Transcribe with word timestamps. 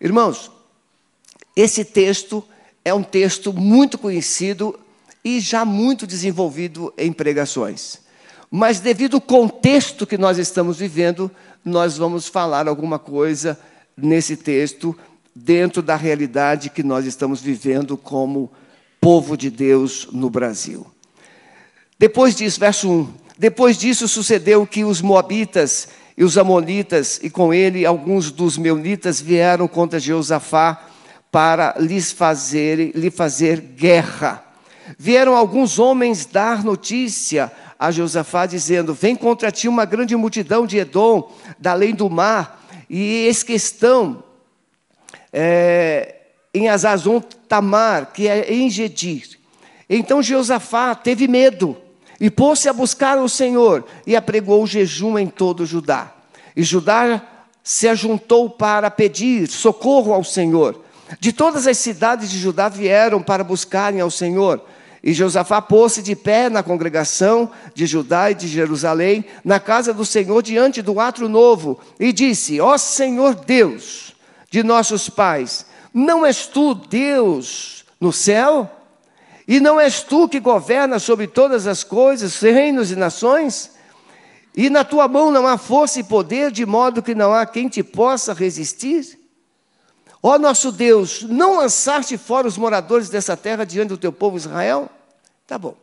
Irmãos, 0.00 0.50
esse 1.54 1.84
texto 1.84 2.42
é 2.84 2.94
um 2.94 3.02
texto 3.02 3.52
muito 3.52 3.98
conhecido 3.98 4.78
e 5.22 5.40
já 5.40 5.64
muito 5.64 6.06
desenvolvido 6.06 6.92
em 6.96 7.12
pregações. 7.12 7.98
Mas, 8.50 8.80
devido 8.80 9.16
ao 9.16 9.20
contexto 9.20 10.06
que 10.06 10.16
nós 10.16 10.38
estamos 10.38 10.78
vivendo, 10.78 11.30
nós 11.64 11.98
vamos 11.98 12.26
falar 12.26 12.66
alguma 12.66 12.98
coisa 12.98 13.58
nesse 13.96 14.36
texto, 14.36 14.96
dentro 15.34 15.82
da 15.82 15.96
realidade 15.96 16.70
que 16.70 16.82
nós 16.82 17.04
estamos 17.04 17.40
vivendo 17.40 17.96
como 17.96 18.50
povo 19.00 19.36
de 19.36 19.50
Deus 19.50 20.08
no 20.10 20.30
Brasil. 20.30 20.86
Depois 21.98 22.34
disso, 22.34 22.58
verso 22.58 22.90
1: 22.90 23.12
Depois 23.38 23.76
disso 23.76 24.08
sucedeu 24.08 24.66
que 24.66 24.82
os 24.82 25.02
Moabitas 25.02 25.88
e 26.20 26.22
os 26.22 26.36
Amonitas, 26.36 27.18
e 27.22 27.30
com 27.30 27.54
ele 27.54 27.86
alguns 27.86 28.30
dos 28.30 28.58
Meunitas, 28.58 29.22
vieram 29.22 29.66
contra 29.66 29.98
Jeosafá 29.98 30.86
para 31.32 31.74
lhes 31.78 32.12
fazer, 32.12 32.94
lhe 32.94 33.10
fazer 33.10 33.58
guerra. 33.58 34.44
Vieram 34.98 35.34
alguns 35.34 35.78
homens 35.78 36.26
dar 36.26 36.62
notícia 36.62 37.50
a 37.78 37.90
Josafá, 37.90 38.44
dizendo: 38.44 38.92
Vem 38.92 39.16
contra 39.16 39.50
ti 39.50 39.66
uma 39.66 39.86
grande 39.86 40.14
multidão 40.14 40.66
de 40.66 40.76
Edom, 40.76 41.32
da 41.58 41.70
além 41.70 41.94
do 41.94 42.10
mar, 42.10 42.66
e 42.90 43.24
eis 43.24 43.42
que 43.42 43.54
estão 43.54 44.22
é, 45.32 46.16
em 46.52 46.68
Azazon 46.68 47.20
Tamar, 47.48 48.12
que 48.12 48.28
é 48.28 48.52
em 48.52 48.68
Gedir. 48.68 49.38
Então 49.88 50.22
Josafá 50.22 50.94
teve 50.94 51.26
medo 51.26 51.78
e 52.20 52.30
pôs-se 52.30 52.68
a 52.68 52.72
buscar 52.72 53.18
o 53.18 53.28
Senhor 53.28 53.84
e 54.06 54.14
apregou 54.14 54.62
o 54.62 54.66
jejum 54.66 55.18
em 55.18 55.26
todo 55.26 55.64
Judá. 55.64 56.12
E 56.54 56.62
Judá 56.62 57.22
se 57.64 57.88
ajuntou 57.88 58.50
para 58.50 58.90
pedir 58.90 59.48
socorro 59.48 60.12
ao 60.12 60.22
Senhor. 60.22 60.84
De 61.18 61.32
todas 61.32 61.66
as 61.66 61.78
cidades 61.78 62.30
de 62.30 62.38
Judá 62.38 62.68
vieram 62.68 63.22
para 63.22 63.42
buscarem 63.42 64.00
ao 64.00 64.10
Senhor. 64.10 64.62
E 65.02 65.14
Josafá 65.14 65.62
pôs-se 65.62 66.02
de 66.02 66.14
pé 66.14 66.50
na 66.50 66.62
congregação 66.62 67.50
de 67.74 67.86
Judá 67.86 68.30
e 68.30 68.34
de 68.34 68.46
Jerusalém, 68.46 69.24
na 69.42 69.58
casa 69.58 69.94
do 69.94 70.04
Senhor, 70.04 70.42
diante 70.42 70.82
do 70.82 71.00
atro 71.00 71.26
novo, 71.26 71.80
e 71.98 72.12
disse: 72.12 72.60
Ó 72.60 72.76
Senhor 72.76 73.34
Deus 73.34 74.14
de 74.50 74.62
nossos 74.62 75.08
pais, 75.08 75.64
não 75.94 76.26
és 76.26 76.46
tu 76.46 76.74
Deus 76.74 77.84
no 77.98 78.12
céu? 78.12 78.70
E 79.50 79.58
não 79.58 79.80
és 79.80 80.04
tu 80.04 80.28
que 80.28 80.38
governas 80.38 81.02
sobre 81.02 81.26
todas 81.26 81.66
as 81.66 81.82
coisas, 81.82 82.38
reinos 82.38 82.92
e 82.92 82.94
nações? 82.94 83.72
E 84.56 84.70
na 84.70 84.84
tua 84.84 85.08
mão 85.08 85.32
não 85.32 85.44
há 85.44 85.58
força 85.58 85.98
e 85.98 86.04
poder, 86.04 86.52
de 86.52 86.64
modo 86.64 87.02
que 87.02 87.16
não 87.16 87.34
há 87.34 87.44
quem 87.44 87.68
te 87.68 87.82
possa 87.82 88.32
resistir? 88.32 89.18
Ó 90.22 90.38
nosso 90.38 90.70
Deus, 90.70 91.24
não 91.24 91.56
lançaste 91.56 92.16
fora 92.16 92.46
os 92.46 92.56
moradores 92.56 93.08
dessa 93.08 93.36
terra 93.36 93.64
diante 93.64 93.88
do 93.88 93.98
teu 93.98 94.12
povo 94.12 94.36
Israel? 94.36 94.88
Tá 95.48 95.58
bom. 95.58 95.76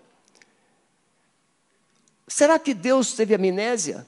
Será 2.26 2.58
que 2.58 2.74
Deus 2.74 3.12
teve 3.12 3.36
amnésia? 3.36 4.08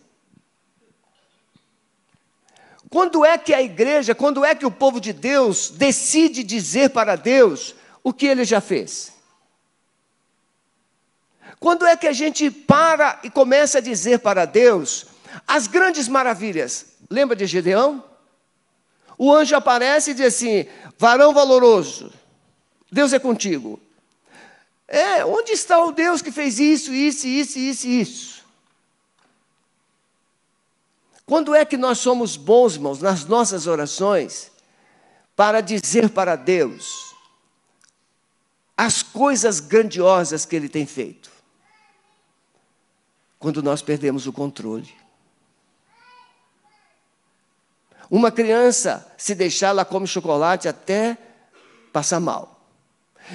Quando 2.89 3.25
é 3.25 3.37
que 3.37 3.53
a 3.53 3.61
igreja, 3.61 4.15
quando 4.15 4.45
é 4.45 4.55
que 4.55 4.65
o 4.65 4.71
povo 4.71 5.01
de 5.01 5.11
Deus 5.11 5.69
decide 5.69 6.45
dizer 6.45 6.91
para 6.91 7.17
Deus 7.17 7.75
o 8.01 8.13
que 8.13 8.25
ele 8.25 8.45
já 8.45 8.61
fez? 8.61 9.18
Quando 11.59 11.85
é 11.85 11.95
que 11.97 12.07
a 12.07 12.13
gente 12.13 12.49
para 12.49 13.19
e 13.23 13.29
começa 13.29 13.79
a 13.79 13.81
dizer 13.81 14.19
para 14.19 14.45
Deus 14.45 15.05
as 15.47 15.67
grandes 15.67 16.07
maravilhas? 16.07 16.85
Lembra 17.09 17.35
de 17.35 17.45
Gedeão? 17.45 18.03
o 19.19 19.33
anjo 19.33 19.53
aparece 19.53 20.11
e 20.11 20.13
diz 20.13 20.27
assim: 20.27 20.65
varão 20.97 21.33
valoroso, 21.33 22.09
Deus 22.89 23.11
é 23.11 23.19
contigo. 23.19 23.77
É, 24.87 25.23
onde 25.25 25.51
está 25.51 25.83
o 25.83 25.91
Deus 25.91 26.21
que 26.21 26.31
fez 26.31 26.57
isso, 26.57 26.91
isso, 26.91 27.27
isso, 27.27 27.59
isso, 27.59 27.87
isso? 27.87 28.45
Quando 31.25 31.53
é 31.53 31.63
que 31.63 31.77
nós 31.77 31.99
somos 31.99 32.35
bons, 32.35 32.73
irmãos, 32.73 32.99
nas 32.99 33.25
nossas 33.25 33.67
orações, 33.67 34.49
para 35.35 35.61
dizer 35.61 36.09
para 36.09 36.35
Deus 36.35 37.13
as 38.75 39.03
coisas 39.03 39.59
grandiosas 39.59 40.43
que 40.45 40.55
Ele 40.55 40.69
tem 40.69 40.87
feito? 40.87 41.29
Quando 43.39 43.63
nós 43.63 43.81
perdemos 43.81 44.27
o 44.27 44.33
controle. 44.33 44.93
Uma 48.11 48.31
criança, 48.31 49.07
se 49.17 49.33
deixar, 49.33 49.69
ela 49.69 49.85
come 49.85 50.05
chocolate 50.05 50.67
até 50.67 51.17
passar 51.93 52.19
mal. 52.19 52.59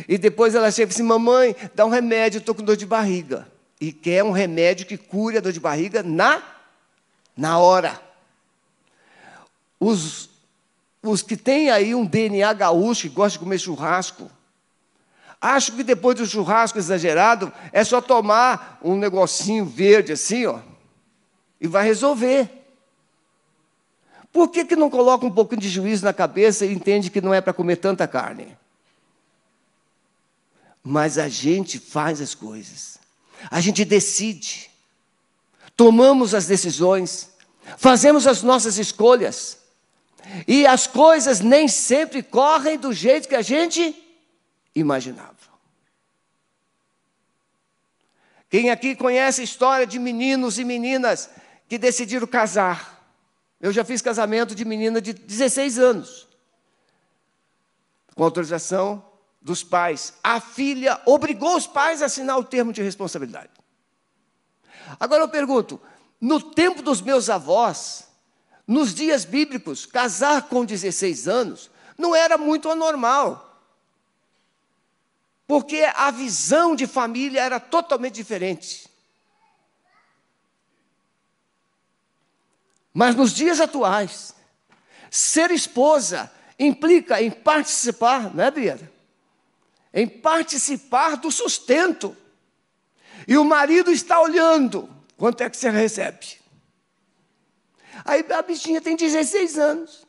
E 0.09 0.19
depois 0.19 0.55
ela 0.55 0.71
chega 0.71 0.87
e 0.87 0.89
diz 0.89 0.97
assim, 0.97 1.07
mamãe, 1.07 1.55
dá 1.75 1.87
um 1.87 1.89
remédio, 1.89 2.39
estou 2.39 2.55
com 2.55 2.63
dor 2.63 2.77
de 2.77 2.85
barriga. 2.85 3.47
E 3.81 3.93
quer 3.93 4.25
um 4.25 4.33
remédio 4.33 4.87
que 4.87 4.97
cure 4.97 5.39
a 5.39 5.41
dor 5.41 5.53
de 5.53 5.61
barriga 5.61 6.03
na, 6.03 6.43
na 7.37 7.59
hora. 7.59 8.01
Os, 9.79 10.29
os 11.03 11.23
que 11.23 11.37
têm 11.37 11.71
aí 11.71 11.95
um 11.95 12.05
DNA 12.05 12.53
gaúcho, 12.53 13.09
que 13.09 13.15
gostam 13.15 13.39
de 13.39 13.45
comer 13.45 13.59
churrasco, 13.59 14.31
acham 15.45 15.77
que 15.77 15.85
depois 15.85 16.17
do 16.17 16.25
churrasco 16.25 16.79
exagerado, 16.79 17.53
é 17.71 17.85
só 17.85 18.01
tomar 18.01 18.79
um 18.83 18.97
negocinho 18.97 19.67
verde 19.67 20.13
assim, 20.13 20.47
ó, 20.47 20.61
e 21.61 21.69
vai 21.69 21.85
resolver. 21.85 22.49
Por 24.33 24.49
que, 24.49 24.65
que 24.65 24.75
não 24.75 24.89
coloca 24.89 25.27
um 25.27 25.31
pouquinho 25.31 25.61
de 25.61 25.69
juízo 25.69 26.03
na 26.03 26.15
cabeça 26.15 26.65
e 26.65 26.73
entende 26.73 27.11
que 27.11 27.21
não 27.21 27.35
é 27.35 27.43
para 27.43 27.53
comer 27.53 27.77
tanta 27.77 28.09
carne? 28.09 28.57
Mas 30.83 31.19
a 31.19 31.29
gente 31.29 31.79
faz 31.79 32.23
as 32.23 32.35
coisas, 32.35 32.97
a 33.51 33.61
gente 33.61 33.85
decide, 33.85 34.71
tomamos 35.77 36.35
as 36.35 36.47
decisões, 36.47 37.29
fazemos 37.77 38.27
as 38.27 38.43
nossas 38.43 38.79
escolhas, 38.79 39.59
e 40.49 40.67
as 40.67 40.87
coisas 40.87 41.41
nem 41.41 41.69
sempre 41.69 42.23
correm 42.23 42.79
do 42.79 42.95
jeito 42.95 43.29
que 43.29 43.37
a 43.37 43.43
gente 43.43 43.95
imaginava. 44.75 45.34
Quem 48.55 48.71
aqui 48.71 48.95
conhece 48.95 49.41
a 49.41 49.45
história 49.45 49.85
de 49.85 49.99
meninos 49.99 50.61
e 50.61 50.65
meninas 50.65 51.29
que 51.69 51.77
decidiram 51.77 52.25
casar? 52.25 53.05
Eu 53.61 53.73
já 53.73 53.85
fiz 53.85 54.01
casamento 54.01 54.55
de 54.55 54.65
menina 54.65 55.01
de 55.01 55.13
16 55.13 55.77
anos, 55.77 56.29
com 58.15 58.23
autorização 58.23 59.05
dos 59.43 59.65
pais. 59.65 60.15
A 60.23 60.39
filha 60.41 61.01
obrigou 61.05 61.57
os 61.57 61.67
pais 61.67 62.01
a 62.01 62.07
assinar 62.07 62.39
o 62.39 62.45
termo 62.45 62.73
de 62.73 62.81
responsabilidade. 62.81 63.51
Agora 65.01 65.25
eu 65.25 65.29
pergunto: 65.29 65.81
no 66.21 66.41
tempo 66.41 66.81
dos 66.81 67.01
meus 67.01 67.29
avós, 67.29 68.07
nos 68.69 68.95
dias 68.95 69.25
bíblicos, 69.25 69.85
casar 69.85 70.43
com 70.43 70.65
16 70.65 71.27
anos 71.27 71.73
não 71.99 72.15
era 72.15 72.39
muito 72.39 72.71
anormal. 72.71 73.54
Porque 75.47 75.83
a 75.95 76.11
visão 76.11 76.75
de 76.75 76.87
família 76.87 77.43
era 77.43 77.61
totalmente 77.61 78.15
diferente. 78.15 78.89
Mas 82.93 83.15
nos 83.15 83.33
dias 83.33 83.61
atuais, 83.61 84.35
ser 85.11 85.51
esposa 85.51 86.33
implica 86.59 87.21
em 87.21 87.31
participar, 87.31 88.35
não 88.35 88.45
é, 88.45 88.51
Bia? 88.51 88.93
Em 89.93 90.07
participar 90.07 91.17
do 91.17 91.31
sustento. 91.31 92.17
E 93.27 93.37
o 93.37 93.45
marido 93.45 93.91
está 93.91 94.21
olhando 94.21 94.89
quanto 95.17 95.43
é 95.43 95.51
que 95.51 95.57
você 95.57 95.71
recebe. 95.71 96.39
Aí 98.05 98.25
a 98.31 98.43
bichinha 98.43 98.81
tem 98.81 98.97
16 98.97 99.59
anos. 99.59 100.07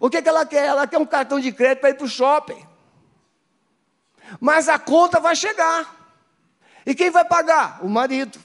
O 0.00 0.08
que, 0.08 0.18
é 0.18 0.22
que 0.22 0.28
ela 0.28 0.44
quer? 0.46 0.66
Ela 0.66 0.86
quer 0.86 0.98
um 0.98 1.06
cartão 1.06 1.40
de 1.40 1.50
crédito 1.50 1.80
para 1.80 1.90
ir 1.90 1.94
para 1.94 2.04
o 2.04 2.08
shopping. 2.08 2.67
Mas 4.40 4.68
a 4.68 4.78
conta 4.78 5.20
vai 5.20 5.34
chegar. 5.34 5.96
E 6.84 6.94
quem 6.94 7.10
vai 7.10 7.24
pagar? 7.24 7.84
O 7.84 7.88
marido. 7.88 8.38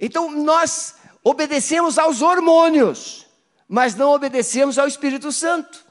Então 0.00 0.30
nós 0.30 0.96
obedecemos 1.24 1.98
aos 1.98 2.22
hormônios, 2.22 3.26
mas 3.68 3.94
não 3.94 4.10
obedecemos 4.10 4.78
ao 4.78 4.86
Espírito 4.86 5.32
Santo. 5.32 5.84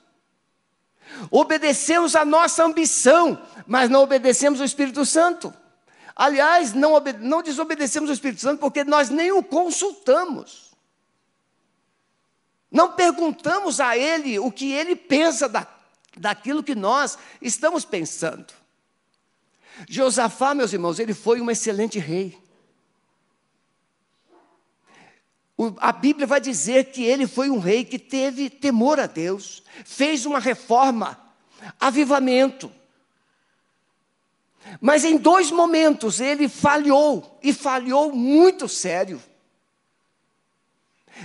Obedecemos 1.32 2.16
à 2.16 2.24
nossa 2.24 2.64
ambição, 2.64 3.42
mas 3.66 3.90
não 3.90 4.04
obedecemos 4.04 4.60
ao 4.60 4.66
Espírito 4.66 5.06
Santo. 5.06 5.54
Aliás, 6.16 6.74
não, 6.74 6.94
não 7.20 7.44
desobedecemos 7.44 8.10
ao 8.10 8.14
Espírito 8.14 8.42
Santo 8.42 8.60
porque 8.60 8.84
nós 8.84 9.10
nem 9.10 9.32
o 9.32 9.44
consultamos. 9.44 10.72
Não 12.72 12.94
perguntamos 12.94 13.80
a 13.80 13.98
Ele 13.98 14.40
o 14.40 14.52
que 14.52 14.72
Ele 14.72 14.96
pensa 14.96 15.48
da, 15.48 15.66
daquilo 16.18 16.64
que 16.64 16.76
nós 16.76 17.18
estamos 17.42 17.86
pensando. 17.86 18.54
Josafá, 19.88 20.56
meus 20.56 20.74
irmãos, 20.74 21.00
ele 21.00 21.14
foi 21.14 21.40
um 21.42 21.52
excelente 21.52 22.00
rei. 22.00 22.38
a 25.80 25.92
Bíblia 25.92 26.28
vai 26.28 26.40
dizer 26.40 26.92
que 26.92 27.04
ele 27.04 27.26
foi 27.26 27.50
um 27.50 27.58
rei 27.58 27.84
que 27.84 27.98
teve 27.98 28.50
temor 28.50 29.00
a 29.00 29.08
Deus, 29.08 29.64
fez 29.84 30.26
uma 30.26 30.40
reforma, 30.40 31.20
avivamento. 31.80 32.72
Mas 34.80 35.04
em 35.04 35.18
dois 35.18 35.50
momentos 35.50 36.20
ele 36.20 36.48
falhou, 36.48 37.40
e 37.42 37.52
falhou 37.54 38.14
muito 38.14 38.70
sério. 38.70 39.22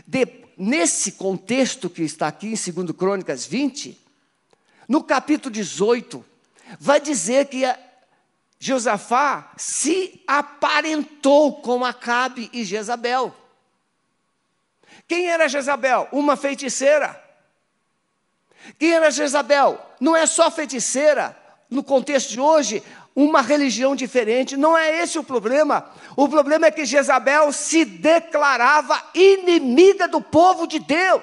De, 0.07 0.27
nesse 0.57 1.13
contexto 1.13 1.91
que 1.91 2.03
está 2.03 2.29
aqui 2.29 2.55
em 2.55 2.73
2 2.73 2.97
Crônicas 2.97 3.45
20, 3.45 4.01
no 4.89 5.03
capítulo 5.03 5.53
18, 5.53 6.25
vai 6.79 7.01
dizer 7.01 7.47
que 7.47 7.63
Josafá 8.59 9.53
se 9.57 10.23
aparentou 10.27 11.61
com 11.63 11.85
Acabe 11.85 12.49
e 12.53 12.65
Jezabel. 12.65 13.35
Quem 15.09 15.29
era 15.29 15.49
Jezabel? 15.49 16.09
Uma 16.13 16.37
feiticeira. 16.37 17.21
Quem 18.79 18.93
era 18.93 19.11
Jezabel? 19.11 19.85
Não 20.01 20.15
é 20.15 20.27
só 20.27 20.51
feiticeira, 20.51 21.37
no 21.69 21.83
contexto 21.83 22.31
de 22.31 22.41
hoje, 22.41 22.83
uma 23.15 23.43
religião 23.43 23.97
diferente. 23.97 24.57
Não 24.57 24.77
é 24.77 25.03
esse 25.03 25.19
o 25.19 25.25
problema. 25.25 25.91
O 26.17 26.29
problema 26.29 26.67
é 26.67 26.71
que 26.71 26.85
Jezabel 26.85 27.53
se 27.53 27.85
declarava 27.85 29.03
inimiga 29.15 30.07
do 30.07 30.21
povo 30.21 30.67
de 30.67 30.79
Deus. 30.79 31.23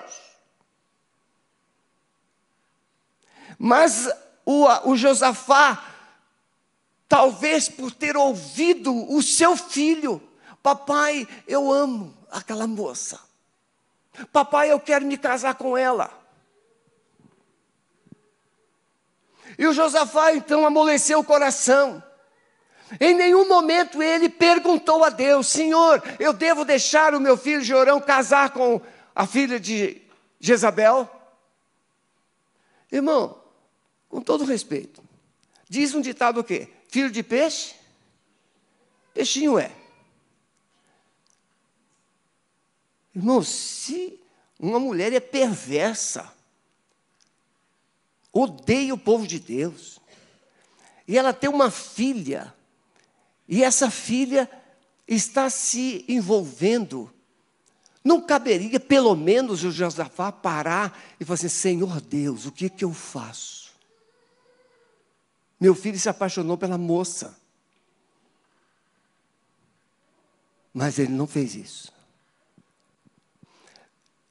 Mas 3.59 4.09
o, 4.45 4.65
o 4.89 4.95
Josafá, 4.95 5.85
talvez 7.09 7.67
por 7.67 7.91
ter 7.91 8.15
ouvido 8.15 9.13
o 9.13 9.21
seu 9.21 9.57
filho, 9.57 10.21
papai, 10.63 11.27
eu 11.45 11.69
amo 11.69 12.17
aquela 12.31 12.65
moça. 12.65 13.19
Papai, 14.31 14.71
eu 14.71 14.79
quero 14.79 15.05
me 15.05 15.17
casar 15.17 15.55
com 15.55 15.77
ela. 15.77 16.09
E 19.57 19.67
o 19.67 19.73
Josafá 19.73 20.33
então 20.33 20.65
amoleceu 20.65 21.19
o 21.19 21.23
coração. 21.23 22.01
Em 22.99 23.13
nenhum 23.13 23.47
momento 23.47 24.01
ele 24.01 24.29
perguntou 24.29 25.03
a 25.03 25.09
Deus: 25.09 25.47
Senhor, 25.47 26.01
eu 26.17 26.31
devo 26.31 26.63
deixar 26.63 27.13
o 27.13 27.19
meu 27.19 27.35
filho 27.35 27.61
Jorão 27.61 27.99
casar 27.99 28.51
com 28.51 28.81
a 29.13 29.27
filha 29.27 29.59
de 29.59 30.01
Jezabel? 30.39 31.09
Irmão, 32.91 33.38
com 34.09 34.19
todo 34.21 34.43
respeito, 34.43 35.01
diz 35.69 35.93
um 35.93 36.01
ditado 36.01 36.39
o 36.39 36.43
quê? 36.43 36.67
Filho 36.89 37.11
de 37.11 37.23
peixe? 37.23 37.75
Peixinho 39.13 39.57
é. 39.57 39.71
Irmão, 43.15 43.43
se 43.43 44.19
uma 44.59 44.79
mulher 44.79 45.13
é 45.13 45.19
perversa, 45.19 46.33
odeia 48.31 48.93
o 48.93 48.97
povo 48.97 49.27
de 49.27 49.39
Deus, 49.39 49.99
e 51.07 51.17
ela 51.17 51.33
tem 51.33 51.49
uma 51.49 51.71
filha, 51.71 52.53
e 53.47 53.63
essa 53.63 53.89
filha 53.89 54.49
está 55.07 55.49
se 55.49 56.05
envolvendo, 56.07 57.11
não 58.03 58.21
caberia 58.21 58.79
pelo 58.79 59.15
menos 59.15 59.63
o 59.63 59.71
Josafá 59.71 60.31
parar 60.31 60.97
e 61.19 61.25
falar 61.25 61.35
assim: 61.35 61.49
Senhor 61.49 61.99
Deus, 61.99 62.45
o 62.45 62.51
que, 62.51 62.69
que 62.69 62.85
eu 62.85 62.93
faço? 62.93 63.68
Meu 65.59 65.75
filho 65.75 65.99
se 65.99 66.07
apaixonou 66.07 66.57
pela 66.57 66.77
moça. 66.77 67.37
Mas 70.73 70.97
ele 70.99 71.11
não 71.11 71.27
fez 71.27 71.55
isso. 71.55 71.91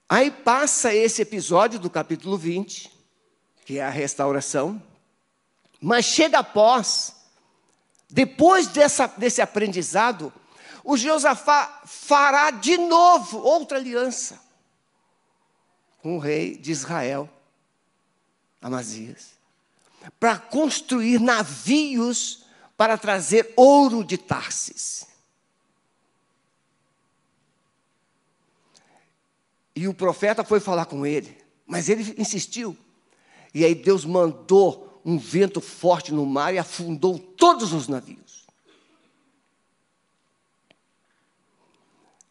Aí 0.09 0.31
passa 0.31 0.95
esse 0.95 1.21
episódio 1.21 1.79
do 1.79 1.91
capítulo 1.91 2.39
20, 2.39 2.91
que 3.67 3.79
é 3.79 3.85
a 3.85 3.91
restauração, 3.91 4.83
mas 5.81 6.07
chega 6.07 6.39
após, 6.39 7.15
depois 8.09 8.69
dessa, 8.69 9.07
desse 9.07 9.43
aprendizado, 9.43 10.33
o 10.83 10.97
Josafá 10.97 11.83
fará 11.85 12.51
de 12.51 12.79
novo 12.79 13.39
outra 13.39 13.77
aliança 13.77 14.41
com 15.99 16.17
o 16.17 16.19
rei 16.19 16.57
de 16.57 16.71
Israel, 16.71 17.29
Amazias, 18.61 19.38
para 20.19 20.39
construir 20.39 21.21
navios 21.21 22.45
para 22.79 22.97
trazer 22.97 23.53
ouro 23.57 24.05
de 24.05 24.17
Tarsis. 24.17 25.05
E 29.75 29.89
o 29.89 29.95
profeta 29.95 30.45
foi 30.45 30.61
falar 30.61 30.87
com 30.87 31.05
ele, 31.05 31.37
mas 31.67 31.89
ele 31.89 32.15
insistiu. 32.17 32.77
E 33.53 33.65
aí 33.65 33.75
Deus 33.75 34.05
mandou 34.05 35.01
um 35.05 35.19
vento 35.19 35.61
forte 35.61 36.13
no 36.13 36.25
mar 36.25 36.55
e 36.55 36.59
afundou 36.59 37.19
todos 37.19 37.73
os 37.73 37.89
navios. 37.89 38.47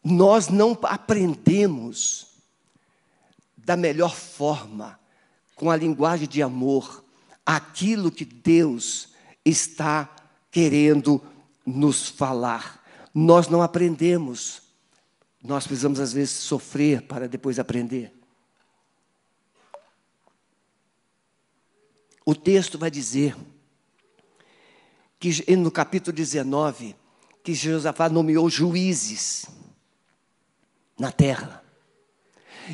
Nós 0.02 0.48
não 0.48 0.78
aprendemos 0.82 2.28
da 3.56 3.76
melhor 3.76 4.14
forma, 4.14 4.98
com 5.54 5.70
a 5.70 5.76
linguagem 5.76 6.26
de 6.26 6.42
amor, 6.42 7.04
aquilo 7.54 8.10
que 8.10 8.24
Deus 8.24 9.08
está 9.44 10.14
querendo 10.50 11.22
nos 11.64 12.08
falar. 12.08 12.84
Nós 13.14 13.48
não 13.48 13.62
aprendemos 13.62 14.68
nós 15.42 15.66
precisamos, 15.66 16.00
às 16.00 16.12
vezes, 16.12 16.34
sofrer 16.34 17.02
para 17.02 17.28
depois 17.28 17.58
aprender. 17.58 18.12
O 22.24 22.34
texto 22.34 22.78
vai 22.78 22.90
dizer 22.90 23.36
que 25.18 25.56
no 25.56 25.70
capítulo 25.70 26.14
19, 26.14 26.94
que 27.42 27.54
Josafá 27.54 28.08
nomeou 28.08 28.50
juízes 28.50 29.46
na 30.98 31.10
terra. 31.10 31.64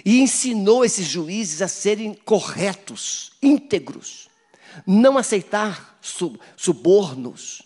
E 0.04 0.20
ensinou 0.20 0.84
esses 0.84 1.06
juízes 1.06 1.62
a 1.62 1.68
serem 1.68 2.14
corretos, 2.14 3.32
íntegros, 3.40 4.28
não 4.86 5.18
aceitar 5.18 5.98
subornos. 6.56 7.62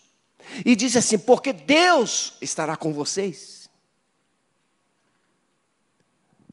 E 0.64 0.75
disse 0.75 0.99
assim: 0.99 1.19
porque 1.19 1.52
Deus 1.52 2.34
estará 2.40 2.76
com 2.76 2.93
vocês. 2.93 3.69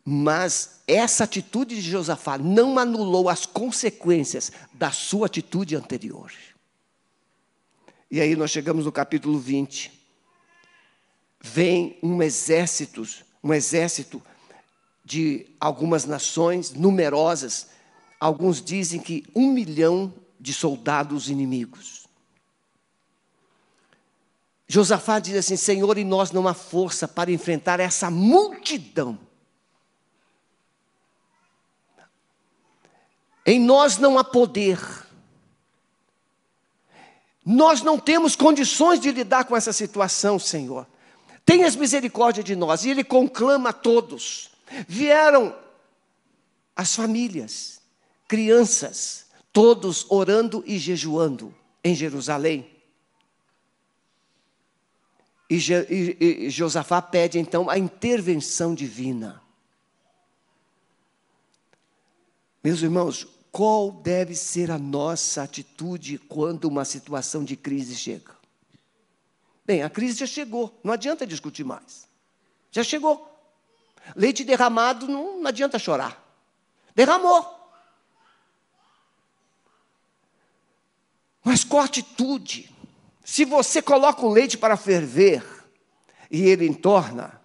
Mas 0.04 0.81
essa 0.88 1.24
atitude 1.24 1.75
de 1.75 1.90
Josafá 1.90 2.38
não 2.38 2.78
anulou 2.78 3.28
as 3.28 3.46
consequências 3.46 4.51
da 4.72 4.91
sua 4.91 5.25
atitude 5.25 5.75
anterior. 5.75 6.32
E 8.12 8.22
aí 8.22 8.36
nós 8.36 8.51
chegamos 8.51 8.86
no 8.86 8.91
capítulo 8.91 9.39
20. 9.39 9.91
Vem 11.41 11.98
um 12.03 12.22
exército, 12.22 13.03
um 13.44 13.51
exército 13.53 14.22
de 15.03 15.48
algumas 15.60 16.06
nações 16.06 16.72
numerosas. 16.72 17.68
Alguns 18.20 18.63
dizem 18.63 19.00
que 19.00 19.25
um 19.36 19.51
milhão 19.51 20.13
de 20.39 20.54
soldados 20.54 21.30
inimigos. 21.30 22.06
Josafá 24.68 25.20
diz 25.20 25.36
assim: 25.36 25.56
Senhor, 25.56 25.98
em 25.98 26.06
nós 26.06 26.32
não 26.32 26.48
há 26.48 26.54
força 26.54 27.08
para 27.08 27.32
enfrentar 27.32 27.80
essa 27.80 28.10
multidão. 28.10 29.20
Em 33.46 33.60
nós 33.60 33.98
não 33.98 34.18
há 34.18 34.24
poder. 34.24 34.80
Nós 37.46 37.84
não 37.84 38.00
temos 38.00 38.36
condições 38.36 39.00
de 39.00 39.12
lidar 39.12 39.46
com 39.46 39.56
essa 39.56 39.72
situação, 39.72 40.39
Senhor. 40.39 40.88
Tenhas 41.46 41.75
misericórdia 41.75 42.44
de 42.44 42.56
nós. 42.56 42.84
E 42.84 42.89
ele 42.89 43.04
conclama 43.04 43.70
a 43.70 43.74
todos. 43.74 44.50
Vieram 44.88 45.56
as 46.75 46.96
famílias, 46.96 47.80
crianças, 48.27 49.25
todos 49.56 50.06
orando 50.10 50.62
e 50.68 50.78
jejuando 50.78 51.56
em 51.82 51.96
Jerusalém. 51.96 52.70
E, 55.50 55.56
e, 55.56 56.46
e 56.48 56.50
Josafá 56.50 57.02
pede 57.02 57.40
então 57.40 57.70
a 57.70 57.78
intervenção 57.78 58.76
divina. 58.76 59.42
Meus 62.62 62.82
irmãos, 62.82 63.26
qual 63.50 63.92
deve 63.92 64.36
ser 64.36 64.70
a 64.70 64.78
nossa 64.78 65.44
atitude 65.44 66.18
quando 66.18 66.66
uma 66.66 66.84
situação 66.84 67.42
de 67.42 67.56
crise 67.56 67.96
chega? 67.96 68.36
Bem, 69.66 69.84
a 69.84 69.90
crise 69.90 70.20
já 70.20 70.28
chegou, 70.28 70.78
não 70.84 70.92
adianta 70.92 71.26
discutir 71.26 71.64
mais. 71.64 72.10
Já 72.72 72.84
chegou. 72.84 73.32
Leite 74.18 74.44
derramado, 74.44 75.08
não, 75.08 75.40
não 75.40 75.48
adianta 75.48 75.80
chorar. 75.80 76.22
Derramou. 76.94 77.55
Mas 81.46 81.64
qual 81.64 81.84
atitude? 81.84 82.70
Se 83.24 83.46
você 83.46 83.82
coloca 83.82 84.25
o 84.25 84.30
leite 84.30 84.58
para 84.58 84.75
ferver 84.75 85.46
e 86.30 86.42
ele 86.44 86.68
entorna, 86.68 87.40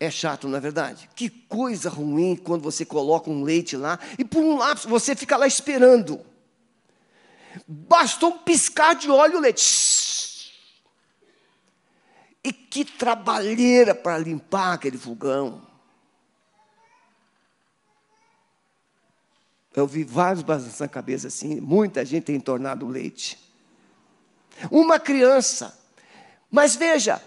É 0.00 0.10
chato, 0.10 0.46
não 0.46 0.56
é 0.56 0.60
verdade? 0.60 1.08
Que 1.16 1.28
coisa 1.28 1.90
ruim 1.90 2.36
quando 2.36 2.62
você 2.62 2.84
coloca 2.84 3.28
um 3.28 3.42
leite 3.42 3.76
lá 3.76 3.98
e 4.16 4.24
por 4.24 4.42
um 4.42 4.56
lápis 4.56 4.84
você 4.84 5.16
fica 5.16 5.36
lá 5.36 5.46
esperando. 5.46 6.20
Bastou 7.66 8.30
um 8.30 8.38
piscar 8.38 8.94
de 8.94 9.10
óleo 9.10 9.38
o 9.38 9.40
leite. 9.40 10.52
E 12.44 12.52
que 12.52 12.84
trabalheira 12.84 13.92
para 13.92 14.18
limpar 14.18 14.74
aquele 14.74 14.96
fogão. 14.96 15.67
Eu 19.78 19.86
vi 19.86 20.02
vários 20.02 20.42
balançando 20.42 20.84
a 20.84 20.88
cabeça 20.88 21.28
assim, 21.28 21.60
muita 21.60 22.04
gente 22.04 22.24
tem 22.24 22.40
tornado 22.40 22.86
leite. 22.86 23.38
Uma 24.70 24.98
criança. 24.98 25.78
Mas 26.50 26.74
veja, 26.74 27.22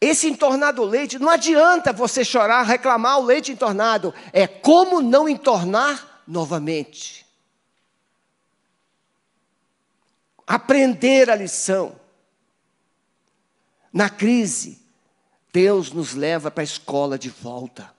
esse 0.00 0.28
entornado 0.28 0.84
leite, 0.84 1.18
não 1.18 1.28
adianta 1.28 1.92
você 1.92 2.24
chorar, 2.24 2.62
reclamar 2.62 3.18
o 3.18 3.24
leite 3.24 3.50
entornado. 3.50 4.14
É 4.32 4.46
como 4.46 5.02
não 5.02 5.28
entornar 5.28 6.22
novamente. 6.26 7.26
Aprender 10.46 11.28
a 11.30 11.34
lição. 11.34 11.98
Na 13.92 14.08
crise, 14.08 14.80
Deus 15.52 15.90
nos 15.90 16.14
leva 16.14 16.48
para 16.48 16.62
a 16.62 16.64
escola 16.64 17.18
de 17.18 17.28
volta. 17.28 17.92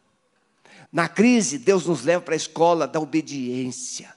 Na 0.92 1.08
crise, 1.08 1.58
Deus 1.58 1.86
nos 1.86 2.04
leva 2.04 2.22
para 2.22 2.34
a 2.34 2.38
escola 2.38 2.88
da 2.88 3.00
obediência. 3.00 4.14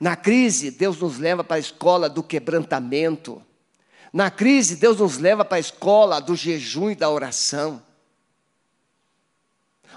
Na 0.00 0.16
crise, 0.16 0.70
Deus 0.70 0.98
nos 0.98 1.18
leva 1.18 1.44
para 1.44 1.56
a 1.56 1.60
escola 1.60 2.08
do 2.08 2.22
quebrantamento. 2.22 3.40
Na 4.12 4.30
crise, 4.30 4.76
Deus 4.76 4.98
nos 4.98 5.18
leva 5.18 5.44
para 5.44 5.58
a 5.58 5.60
escola 5.60 6.20
do 6.20 6.34
jejum 6.34 6.90
e 6.90 6.96
da 6.96 7.08
oração. 7.08 7.82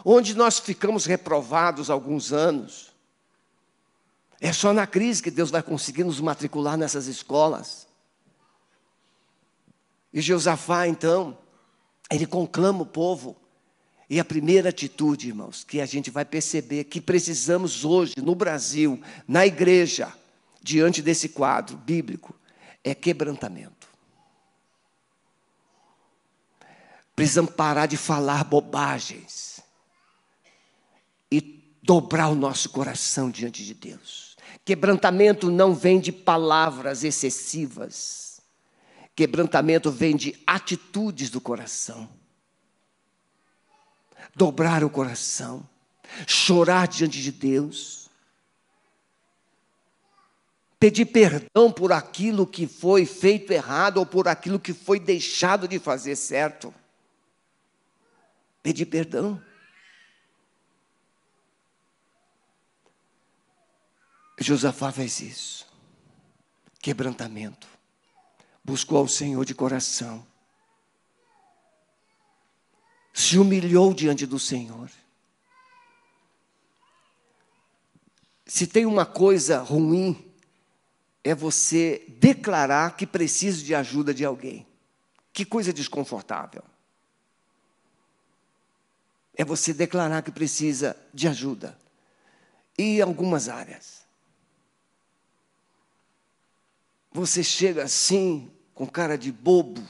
Onde 0.05 0.35
nós 0.35 0.59
ficamos 0.59 1.05
reprovados 1.05 1.89
alguns 1.89 2.31
anos. 2.31 2.93
É 4.39 4.51
só 4.51 4.73
na 4.73 4.85
crise 4.85 5.23
que 5.23 5.31
Deus 5.31 5.49
vai 5.49 5.63
conseguir 5.63 6.03
nos 6.03 6.19
matricular 6.19 6.77
nessas 6.77 7.07
escolas. 7.07 7.87
E 10.13 10.21
Josafá, 10.21 10.87
então, 10.87 11.37
ele 12.11 12.27
conclama 12.27 12.83
o 12.83 12.85
povo. 12.85 13.37
E 14.13 14.19
a 14.19 14.23
primeira 14.23 14.69
atitude, 14.69 15.29
irmãos, 15.29 15.63
que 15.63 15.81
a 15.81 15.87
gente 15.87 16.11
vai 16.11 16.23
perceber 16.23 16.83
que 16.83 17.01
precisamos 17.01 17.83
hoje, 17.83 18.13
no 18.17 18.35
Brasil, 18.35 19.01
na 19.27 19.43
igreja, 19.43 20.13
diante 20.61 21.01
desse 21.01 21.29
quadro 21.29 21.75
bíblico, 21.77 22.35
é 22.83 22.93
quebrantamento. 22.93 23.87
Precisamos 27.15 27.55
parar 27.55 27.87
de 27.87 27.97
falar 27.97 28.43
bobagens 28.43 29.61
e 31.31 31.75
dobrar 31.81 32.29
o 32.29 32.35
nosso 32.35 32.69
coração 32.69 33.31
diante 33.31 33.65
de 33.65 33.73
Deus. 33.73 34.37
Quebrantamento 34.63 35.49
não 35.49 35.73
vem 35.73 35.99
de 35.99 36.11
palavras 36.11 37.03
excessivas. 37.03 38.39
Quebrantamento 39.15 39.89
vem 39.89 40.15
de 40.15 40.39
atitudes 40.45 41.31
do 41.31 41.41
coração. 41.41 42.07
Dobrar 44.35 44.83
o 44.83 44.89
coração, 44.89 45.67
chorar 46.25 46.87
diante 46.87 47.21
de 47.21 47.31
Deus, 47.31 48.09
pedir 50.79 51.05
perdão 51.05 51.71
por 51.71 51.91
aquilo 51.91 52.47
que 52.47 52.67
foi 52.67 53.05
feito 53.05 53.51
errado 53.51 53.97
ou 53.97 54.05
por 54.05 54.27
aquilo 54.27 54.59
que 54.59 54.73
foi 54.73 54.99
deixado 54.99 55.67
de 55.67 55.77
fazer 55.79 56.15
certo 56.15 56.73
pedir 58.63 58.85
perdão. 58.85 59.43
Josafá 64.39 64.91
fez 64.91 65.19
isso. 65.19 65.67
Quebrantamento. 66.81 67.67
Buscou 68.63 68.97
ao 68.97 69.07
Senhor 69.07 69.43
de 69.43 69.53
coração. 69.53 70.25
Se 73.13 73.37
humilhou 73.37 73.93
diante 73.93 74.25
do 74.25 74.39
Senhor. 74.39 74.89
Se 78.45 78.67
tem 78.67 78.85
uma 78.85 79.05
coisa 79.05 79.59
ruim, 79.59 80.29
é 81.23 81.33
você 81.33 82.03
declarar 82.09 82.97
que 82.97 83.07
precisa 83.07 83.63
de 83.63 83.73
ajuda 83.73 84.13
de 84.13 84.25
alguém. 84.25 84.67
Que 85.31 85.45
coisa 85.45 85.71
desconfortável 85.71 86.63
é 89.35 89.43
você 89.43 89.73
declarar 89.73 90.21
que 90.21 90.31
precisa 90.31 90.95
de 91.13 91.27
ajuda. 91.27 91.77
E 92.77 92.97
em 92.97 93.01
algumas 93.01 93.49
áreas. 93.49 94.03
Você 97.11 97.43
chega 97.43 97.83
assim, 97.83 98.51
com 98.73 98.87
cara 98.87 99.17
de 99.17 99.31
bobo, 99.31 99.83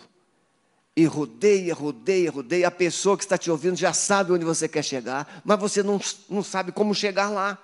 e 0.96 1.06
rodeia, 1.06 1.74
rodeia, 1.74 2.30
rodeia. 2.30 2.68
A 2.68 2.72
pessoa 2.72 3.18
que 3.18 3.24
está 3.24 3.38
te 3.38 3.50
ouvindo 3.50 3.76
já 3.76 3.94
sabe 3.94 4.32
onde 4.32 4.46
você 4.46 4.68
quer 4.68 4.84
chegar, 4.84 5.42
mas 5.44 5.60
você 5.60 5.82
não, 5.82 6.00
não 6.30 6.44
sabe 6.44 6.72
como 6.72 6.94
chegar 6.94 7.30
lá. 7.30 7.58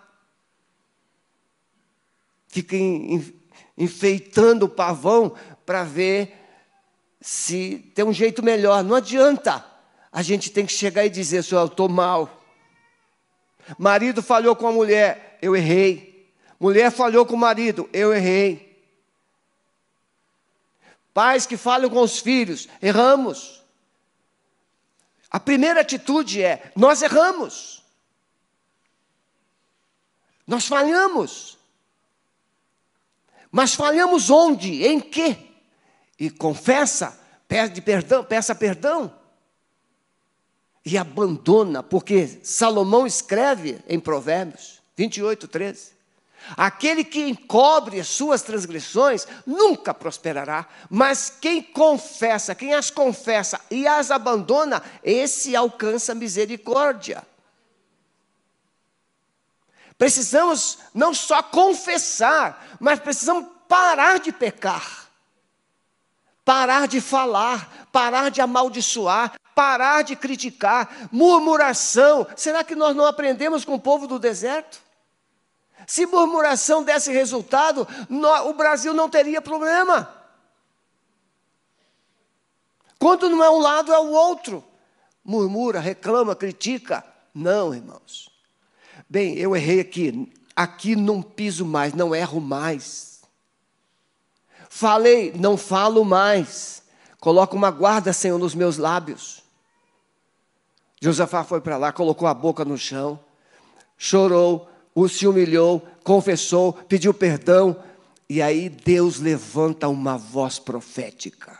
Fica 2.47 2.75
enfeitando 3.77 4.63
o 4.63 4.69
pavão 4.69 5.35
para 5.65 5.83
ver 5.83 6.35
se 7.21 7.91
tem 7.93 8.03
um 8.03 8.13
jeito 8.13 8.41
melhor. 8.41 8.83
Não 8.83 8.95
adianta 8.95 9.63
a 10.11 10.21
gente 10.21 10.49
tem 10.49 10.65
que 10.65 10.73
chegar 10.73 11.05
e 11.05 11.09
dizer: 11.09 11.43
Senhor, 11.43 11.61
eu 11.61 11.67
estou 11.67 11.87
mal. 11.87 12.43
Marido 13.77 14.23
falhou 14.23 14.55
com 14.55 14.67
a 14.67 14.71
mulher, 14.71 15.37
eu 15.41 15.55
errei. 15.55 16.33
Mulher 16.59 16.91
falhou 16.91 17.25
com 17.25 17.35
o 17.35 17.37
marido, 17.37 17.87
eu 17.93 18.13
errei. 18.13 18.68
Pais 21.19 21.45
que 21.45 21.57
falham 21.57 21.89
com 21.89 21.99
os 21.99 22.19
filhos, 22.19 22.69
erramos. 22.81 23.61
A 25.29 25.37
primeira 25.37 25.81
atitude 25.81 26.41
é: 26.41 26.71
nós 26.77 27.01
erramos. 27.01 27.83
Nós 30.47 30.65
falhamos. 30.65 31.57
Mas 33.51 33.73
falhamos 33.73 34.29
onde? 34.29 34.85
Em 34.87 35.01
quê? 35.01 35.37
E 36.17 36.29
confessa, 36.29 37.19
pede 37.49 37.81
perdão, 37.81 38.23
peça 38.23 38.55
perdão 38.55 39.13
e 40.85 40.97
abandona, 40.97 41.83
porque 41.83 42.39
Salomão 42.43 43.05
escreve 43.05 43.83
em 43.89 43.99
Provérbios 43.99 44.81
28, 44.95 45.49
13. 45.49 45.98
Aquele 46.55 47.03
que 47.03 47.21
encobre 47.21 47.99
as 47.99 48.07
suas 48.07 48.41
transgressões 48.41 49.27
nunca 49.45 49.93
prosperará, 49.93 50.65
mas 50.89 51.31
quem 51.41 51.61
confessa, 51.61 52.55
quem 52.55 52.73
as 52.73 52.89
confessa 52.89 53.59
e 53.69 53.87
as 53.87 54.11
abandona, 54.11 54.81
esse 55.03 55.55
alcança 55.55 56.15
misericórdia. 56.15 57.23
Precisamos 59.97 60.79
não 60.93 61.13
só 61.13 61.43
confessar, 61.43 62.77
mas 62.79 62.99
precisamos 62.99 63.47
parar 63.67 64.19
de 64.19 64.31
pecar, 64.31 65.09
parar 66.45 66.87
de 66.87 67.01
falar, 67.01 67.87
parar 67.91 68.31
de 68.31 68.39
amaldiçoar, 68.41 69.33
parar 69.53 70.03
de 70.03 70.15
criticar, 70.15 71.09
murmuração. 71.11 72.25
Será 72.35 72.63
que 72.63 72.75
nós 72.75 72.95
não 72.95 73.05
aprendemos 73.05 73.65
com 73.65 73.75
o 73.75 73.79
povo 73.79 74.07
do 74.07 74.17
deserto? 74.17 74.88
Se 75.89 76.05
murmuração 76.05 76.83
desse 76.83 77.11
resultado, 77.11 77.87
o 78.45 78.53
Brasil 78.53 78.93
não 78.93 79.09
teria 79.09 79.41
problema. 79.41 80.07
Quando 82.99 83.27
não 83.27 83.43
é 83.43 83.49
um 83.49 83.57
lado, 83.57 83.91
é 83.91 83.97
o 83.97 84.11
outro. 84.11 84.63
Murmura, 85.25 85.79
reclama, 85.79 86.35
critica. 86.35 87.03
Não, 87.33 87.73
irmãos. 87.73 88.29
Bem, 89.09 89.33
eu 89.39 89.55
errei 89.55 89.79
aqui. 89.79 90.31
Aqui 90.55 90.95
não 90.95 91.23
piso 91.23 91.65
mais, 91.65 91.91
não 91.95 92.13
erro 92.13 92.39
mais. 92.39 93.21
Falei, 94.69 95.33
não 95.33 95.57
falo 95.57 96.05
mais. 96.05 96.83
Coloco 97.19 97.55
uma 97.55 97.71
guarda, 97.71 98.13
Senhor, 98.13 98.37
nos 98.37 98.53
meus 98.53 98.77
lábios. 98.77 99.43
Josafá 101.01 101.43
foi 101.43 101.61
para 101.61 101.77
lá, 101.77 101.91
colocou 101.91 102.27
a 102.27 102.33
boca 102.35 102.63
no 102.63 102.77
chão, 102.77 103.19
chorou, 103.97 104.69
o 104.99 105.07
se 105.07 105.25
humilhou, 105.25 105.87
confessou, 106.03 106.73
pediu 106.73 107.13
perdão, 107.13 107.81
e 108.27 108.41
aí 108.41 108.67
Deus 108.67 109.19
levanta 109.19 109.87
uma 109.87 110.17
voz 110.17 110.59
profética. 110.59 111.57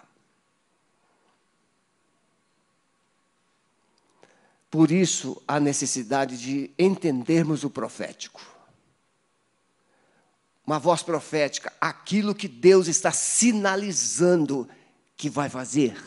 Por 4.70 4.92
isso, 4.92 5.42
a 5.48 5.60
necessidade 5.60 6.38
de 6.38 6.70
entendermos 6.78 7.64
o 7.64 7.70
profético. 7.70 8.42
Uma 10.68 10.78
voz 10.78 11.02
profética, 11.02 11.74
aquilo 11.80 12.36
que 12.36 12.48
Deus 12.48 12.88
está 12.88 13.12
sinalizando 13.12 14.70
que 15.16 15.30
vai 15.30 15.50
fazer. 15.50 15.98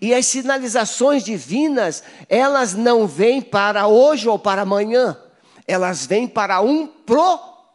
E 0.00 0.12
as 0.12 0.26
sinalizações 0.26 1.24
divinas, 1.24 2.02
elas 2.28 2.74
não 2.74 3.06
vêm 3.06 3.40
para 3.40 3.86
hoje 3.86 4.28
ou 4.28 4.38
para 4.38 4.62
amanhã, 4.62 5.16
elas 5.66 6.06
vêm 6.06 6.28
para 6.28 6.60
um 6.60 6.86
propósito. 6.86 7.68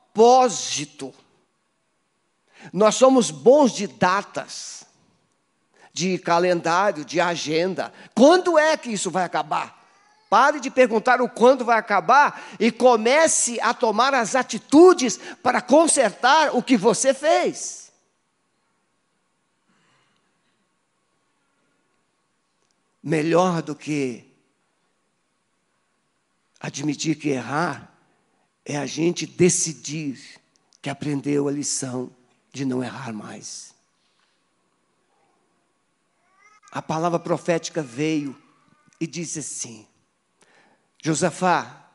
Nós 2.71 2.95
somos 2.95 3.31
bons 3.31 3.73
de 3.73 3.87
datas, 3.87 4.85
de 5.93 6.17
calendário, 6.17 7.03
de 7.03 7.19
agenda. 7.19 7.91
Quando 8.15 8.57
é 8.57 8.77
que 8.77 8.91
isso 8.91 9.11
vai 9.11 9.23
acabar? 9.23 9.79
Pare 10.29 10.59
de 10.61 10.71
perguntar 10.71 11.21
o 11.21 11.27
quando 11.27 11.65
vai 11.65 11.77
acabar 11.77 12.41
e 12.59 12.71
comece 12.71 13.59
a 13.59 13.73
tomar 13.73 14.13
as 14.13 14.35
atitudes 14.35 15.19
para 15.43 15.61
consertar 15.61 16.55
o 16.55 16.63
que 16.63 16.77
você 16.77 17.13
fez. 17.13 17.81
melhor 23.01 23.61
do 23.61 23.75
que 23.75 24.30
admitir 26.61 27.15
que 27.15 27.29
errar 27.29 27.91
é 28.63 28.77
a 28.77 28.85
gente 28.85 29.25
decidir 29.25 30.39
que 30.81 30.89
aprendeu 30.89 31.47
a 31.47 31.51
lição 31.51 32.15
de 32.53 32.63
não 32.63 32.83
errar 32.83 33.11
mais. 33.11 33.73
A 36.71 36.81
palavra 36.81 37.19
profética 37.19 37.81
veio 37.81 38.39
e 38.99 39.07
disse 39.07 39.39
assim: 39.39 39.87
Josafá, 41.01 41.89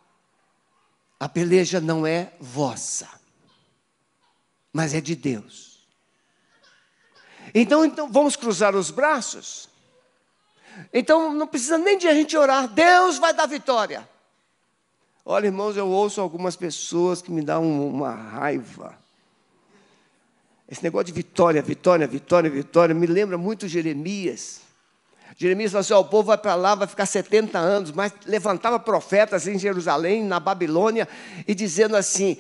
a 1.18 1.28
peleja 1.28 1.80
não 1.80 2.06
é 2.06 2.34
vossa, 2.40 3.08
mas 4.72 4.92
é 4.92 5.00
de 5.00 5.14
Deus. 5.14 5.88
Então, 7.54 7.84
então 7.84 8.10
vamos 8.10 8.36
cruzar 8.36 8.74
os 8.74 8.90
braços 8.90 9.70
então 10.92 11.32
não 11.32 11.46
precisa 11.46 11.78
nem 11.78 11.98
de 11.98 12.06
a 12.08 12.14
gente 12.14 12.36
orar, 12.36 12.68
Deus 12.68 13.18
vai 13.18 13.32
dar 13.32 13.46
vitória. 13.46 14.08
Olha, 15.28 15.46
irmãos, 15.46 15.76
eu 15.76 15.88
ouço 15.88 16.20
algumas 16.20 16.54
pessoas 16.54 17.20
que 17.20 17.32
me 17.32 17.42
dão 17.42 17.88
uma 17.88 18.12
raiva. 18.14 18.96
Esse 20.68 20.84
negócio 20.84 21.06
de 21.06 21.12
vitória, 21.12 21.60
vitória, 21.60 22.06
vitória, 22.06 22.48
vitória, 22.48 22.94
me 22.94 23.08
lembra 23.08 23.36
muito 23.36 23.66
Jeremias. 23.66 24.60
Jeremias 25.36 25.72
falou 25.72 25.80
assim: 25.80 25.94
oh, 25.94 25.98
o 25.98 26.04
povo 26.04 26.28
vai 26.28 26.38
para 26.38 26.54
lá, 26.54 26.76
vai 26.76 26.86
ficar 26.86 27.06
70 27.06 27.58
anos, 27.58 27.90
mas 27.90 28.12
levantava 28.24 28.78
profetas 28.78 29.48
em 29.48 29.58
Jerusalém, 29.58 30.22
na 30.22 30.38
Babilônia, 30.38 31.08
e 31.46 31.56
dizendo 31.56 31.96
assim: 31.96 32.38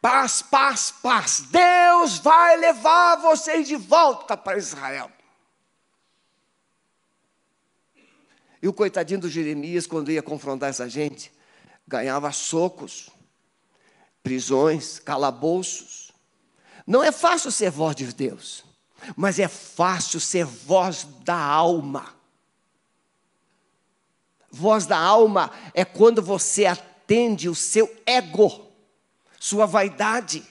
paz, 0.00 0.42
paz, 0.42 0.94
paz, 1.02 1.42
Deus 1.50 2.18
vai 2.18 2.56
levar 2.56 3.16
vocês 3.16 3.66
de 3.66 3.74
volta 3.74 4.36
para 4.36 4.58
Israel. 4.58 5.10
E 8.66 8.68
o 8.68 8.72
coitadinho 8.72 9.20
do 9.20 9.30
Jeremias, 9.30 9.86
quando 9.86 10.10
ia 10.10 10.20
confrontar 10.20 10.70
essa 10.70 10.88
gente, 10.88 11.30
ganhava 11.86 12.32
socos, 12.32 13.10
prisões, 14.24 14.98
calabouços. 14.98 16.10
Não 16.84 17.00
é 17.00 17.12
fácil 17.12 17.52
ser 17.52 17.70
voz 17.70 17.94
de 17.94 18.12
Deus, 18.12 18.64
mas 19.16 19.38
é 19.38 19.46
fácil 19.46 20.18
ser 20.18 20.44
voz 20.44 21.06
da 21.22 21.38
alma. 21.38 22.12
Voz 24.50 24.84
da 24.84 24.98
alma 24.98 25.52
é 25.72 25.84
quando 25.84 26.20
você 26.20 26.66
atende 26.66 27.48
o 27.48 27.54
seu 27.54 27.88
ego, 28.04 28.66
sua 29.38 29.64
vaidade, 29.64 30.44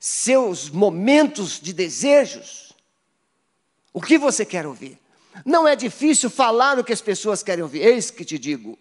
seus 0.00 0.70
momentos 0.70 1.60
de 1.60 1.74
desejos. 1.74 2.72
O 3.92 4.00
que 4.00 4.16
você 4.16 4.46
quer 4.46 4.66
ouvir? 4.66 4.98
Não 5.44 5.66
é 5.66 5.76
difícil 5.76 6.30
falar 6.30 6.78
o 6.78 6.84
que 6.84 6.92
as 6.92 7.00
pessoas 7.00 7.42
querem 7.42 7.62
ouvir. 7.62 7.80
Eis 7.80 8.10
que 8.10 8.24
te 8.24 8.38
digo. 8.38 8.78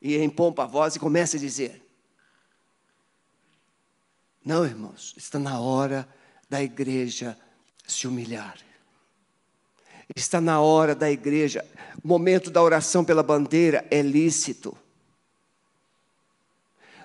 E 0.00 0.16
empompa 0.18 0.64
a 0.64 0.66
voz 0.66 0.96
e 0.96 1.00
começa 1.00 1.36
a 1.36 1.40
dizer: 1.40 1.80
Não, 4.44 4.64
irmãos, 4.64 5.14
está 5.16 5.38
na 5.38 5.60
hora 5.60 6.08
da 6.48 6.62
igreja 6.62 7.38
se 7.86 8.06
humilhar. 8.06 8.58
Está 10.14 10.40
na 10.40 10.60
hora 10.60 10.94
da 10.94 11.10
igreja. 11.10 11.64
O 12.02 12.08
momento 12.08 12.50
da 12.50 12.62
oração 12.62 13.04
pela 13.04 13.22
bandeira 13.22 13.86
é 13.90 14.02
lícito. 14.02 14.76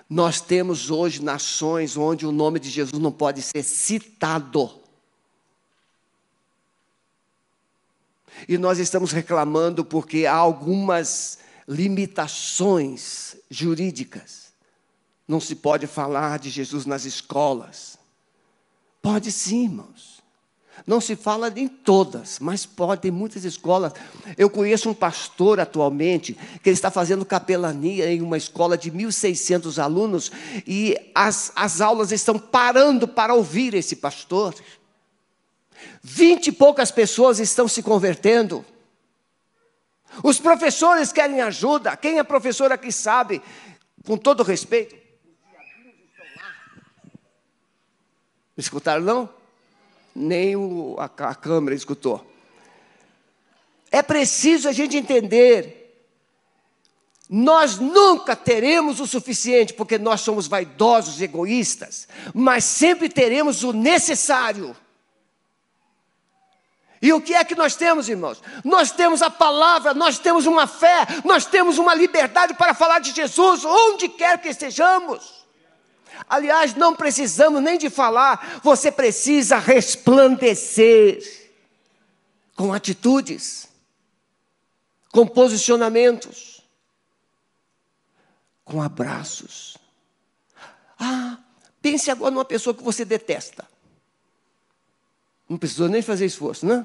Nós 0.08 0.40
temos 0.40 0.90
hoje 0.90 1.22
nações 1.22 1.96
onde 1.96 2.26
o 2.26 2.32
nome 2.32 2.58
de 2.58 2.70
Jesus 2.70 3.00
não 3.00 3.12
pode 3.12 3.42
ser 3.42 3.62
citado. 3.62 4.80
E 8.48 8.58
nós 8.58 8.78
estamos 8.78 9.12
reclamando 9.12 9.84
porque 9.84 10.26
há 10.26 10.34
algumas 10.34 11.38
limitações 11.66 13.36
jurídicas. 13.50 14.48
Não 15.26 15.40
se 15.40 15.54
pode 15.54 15.86
falar 15.86 16.38
de 16.38 16.48
Jesus 16.48 16.86
nas 16.86 17.04
escolas. 17.04 17.98
Pode 19.02 19.30
sim, 19.30 19.64
irmãos. 19.64 20.18
Não 20.86 21.00
se 21.00 21.16
fala 21.16 21.52
em 21.56 21.66
todas, 21.68 22.38
mas 22.38 22.64
pode, 22.64 23.02
tem 23.02 23.10
muitas 23.10 23.44
escolas. 23.44 23.92
Eu 24.36 24.48
conheço 24.48 24.88
um 24.88 24.94
pastor 24.94 25.60
atualmente 25.60 26.34
que 26.62 26.68
ele 26.68 26.74
está 26.74 26.90
fazendo 26.90 27.24
capelania 27.24 28.10
em 28.12 28.22
uma 28.22 28.36
escola 28.36 28.78
de 28.78 28.90
1.600 28.90 29.82
alunos 29.82 30.30
e 30.66 30.96
as, 31.14 31.52
as 31.54 31.80
aulas 31.80 32.12
estão 32.12 32.38
parando 32.38 33.08
para 33.08 33.34
ouvir 33.34 33.74
esse 33.74 33.96
pastor. 33.96 34.54
Vinte 36.02 36.48
e 36.48 36.52
poucas 36.52 36.90
pessoas 36.90 37.38
estão 37.38 37.68
se 37.68 37.82
convertendo. 37.82 38.64
Os 40.22 40.40
professores 40.40 41.12
querem 41.12 41.40
ajuda. 41.40 41.96
Quem 41.96 42.18
é 42.18 42.22
professor 42.22 42.72
aqui 42.72 42.90
sabe, 42.90 43.42
com 44.06 44.16
todo 44.16 44.42
respeito. 44.42 44.96
Escutaram 48.56 49.02
não? 49.02 49.28
Nem 50.14 50.56
o, 50.56 50.96
a, 50.98 51.04
a 51.04 51.34
câmera 51.34 51.76
escutou. 51.76 52.26
É 53.90 54.02
preciso 54.02 54.68
a 54.68 54.72
gente 54.72 54.96
entender. 54.96 55.76
Nós 57.30 57.78
nunca 57.78 58.34
teremos 58.34 59.00
o 59.00 59.06
suficiente, 59.06 59.74
porque 59.74 59.98
nós 59.98 60.22
somos 60.22 60.46
vaidosos, 60.46 61.20
egoístas, 61.20 62.08
mas 62.34 62.64
sempre 62.64 63.08
teremos 63.08 63.62
o 63.62 63.72
necessário. 63.72 64.74
E 67.00 67.12
o 67.12 67.20
que 67.20 67.34
é 67.34 67.44
que 67.44 67.54
nós 67.54 67.76
temos, 67.76 68.08
irmãos? 68.08 68.42
Nós 68.64 68.90
temos 68.90 69.22
a 69.22 69.30
palavra, 69.30 69.94
nós 69.94 70.18
temos 70.18 70.46
uma 70.46 70.66
fé, 70.66 71.06
nós 71.24 71.46
temos 71.46 71.78
uma 71.78 71.94
liberdade 71.94 72.54
para 72.54 72.74
falar 72.74 72.98
de 72.98 73.12
Jesus 73.12 73.64
onde 73.64 74.08
quer 74.08 74.40
que 74.40 74.48
estejamos. 74.48 75.46
Aliás, 76.28 76.74
não 76.74 76.96
precisamos 76.96 77.62
nem 77.62 77.78
de 77.78 77.88
falar, 77.88 78.60
você 78.62 78.90
precisa 78.90 79.58
resplandecer 79.58 81.22
com 82.56 82.72
atitudes, 82.72 83.68
com 85.12 85.26
posicionamentos, 85.26 86.60
com 88.64 88.82
abraços. 88.82 89.76
Ah, 90.98 91.38
pense 91.80 92.10
agora 92.10 92.32
numa 92.32 92.44
pessoa 92.44 92.74
que 92.74 92.82
você 92.82 93.04
detesta. 93.04 93.64
Não 95.48 95.56
precisou 95.56 95.88
nem 95.88 96.02
fazer 96.02 96.26
esforço, 96.26 96.66
né? 96.66 96.84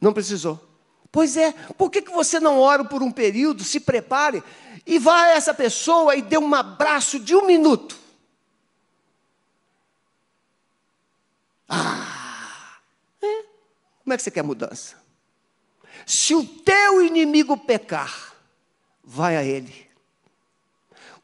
Não 0.00 0.12
precisou. 0.12 0.62
Pois 1.10 1.36
é, 1.36 1.52
por 1.76 1.90
que, 1.90 2.02
que 2.02 2.10
você 2.10 2.38
não 2.38 2.58
ora 2.58 2.84
por 2.84 3.02
um 3.02 3.10
período, 3.10 3.64
se 3.64 3.80
prepare 3.80 4.42
e 4.86 4.98
vá 4.98 5.22
a 5.22 5.30
essa 5.30 5.54
pessoa 5.54 6.14
e 6.14 6.22
dê 6.22 6.38
um 6.38 6.54
abraço 6.54 7.18
de 7.18 7.34
um 7.34 7.46
minuto? 7.46 7.98
Ah, 11.68 12.78
é? 13.20 13.42
como 14.04 14.12
é 14.12 14.16
que 14.16 14.22
você 14.22 14.30
quer 14.30 14.42
mudança? 14.42 14.96
Se 16.04 16.34
o 16.34 16.44
teu 16.44 17.02
inimigo 17.02 17.56
pecar, 17.56 18.34
vai 19.02 19.36
a 19.36 19.42
ele. 19.42 19.86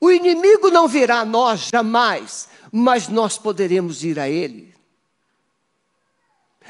O 0.00 0.10
inimigo 0.10 0.70
não 0.70 0.88
virá 0.88 1.20
a 1.20 1.24
nós 1.24 1.68
jamais, 1.72 2.48
mas 2.72 3.06
nós 3.06 3.38
poderemos 3.38 4.02
ir 4.02 4.18
a 4.18 4.28
ele. 4.28 4.74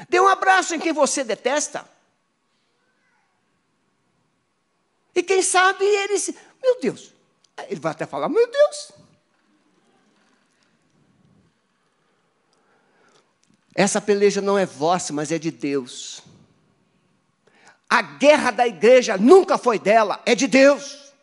Dê 0.09 0.19
um 0.19 0.27
abraço 0.27 0.75
em 0.75 0.79
quem 0.79 0.93
você 0.93 1.23
detesta. 1.23 1.87
E 5.15 5.21
quem 5.21 5.41
sabe 5.41 5.83
ele, 5.83 6.15
meu 6.61 6.79
Deus, 6.79 7.13
ele 7.67 7.79
vai 7.79 7.91
até 7.91 8.05
falar, 8.05 8.29
meu 8.29 8.49
Deus. 8.49 8.91
Essa 13.75 14.01
peleja 14.01 14.41
não 14.41 14.57
é 14.57 14.65
vossa, 14.65 15.13
mas 15.13 15.31
é 15.31 15.37
de 15.37 15.51
Deus. 15.51 16.21
A 17.89 18.01
guerra 18.01 18.51
da 18.51 18.67
igreja 18.67 19.17
nunca 19.17 19.57
foi 19.57 19.77
dela, 19.77 20.21
é 20.25 20.33
de 20.33 20.47
Deus. 20.47 21.13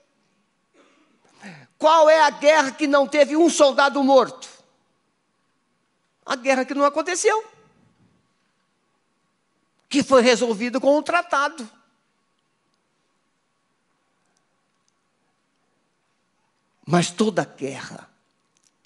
Qual 1.77 2.09
é 2.09 2.21
a 2.21 2.31
guerra 2.31 2.73
que 2.73 2.87
não 2.87 3.07
teve 3.07 3.37
um 3.37 3.49
soldado 3.49 4.03
morto? 4.05 4.51
a 6.31 6.37
guerra 6.37 6.65
que 6.65 6.75
não 6.75 6.85
aconteceu, 6.85 7.45
que 9.91 10.05
foi 10.05 10.23
resolvida 10.23 10.79
com 10.79 10.97
um 10.97 11.03
tratado. 11.03 11.69
Mas 16.87 17.11
toda 17.11 17.45
guerra 17.45 18.09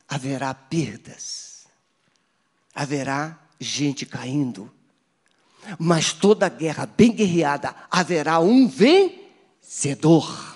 haverá 0.09 0.55
perdas, 0.55 1.67
haverá 2.75 3.39
gente 3.61 4.07
caindo, 4.07 4.73
mas 5.79 6.13
toda 6.13 6.49
guerra 6.49 6.87
bem 6.87 7.13
guerreada 7.13 7.75
haverá 7.91 8.41
um 8.41 8.67
vencedor. 8.67 10.54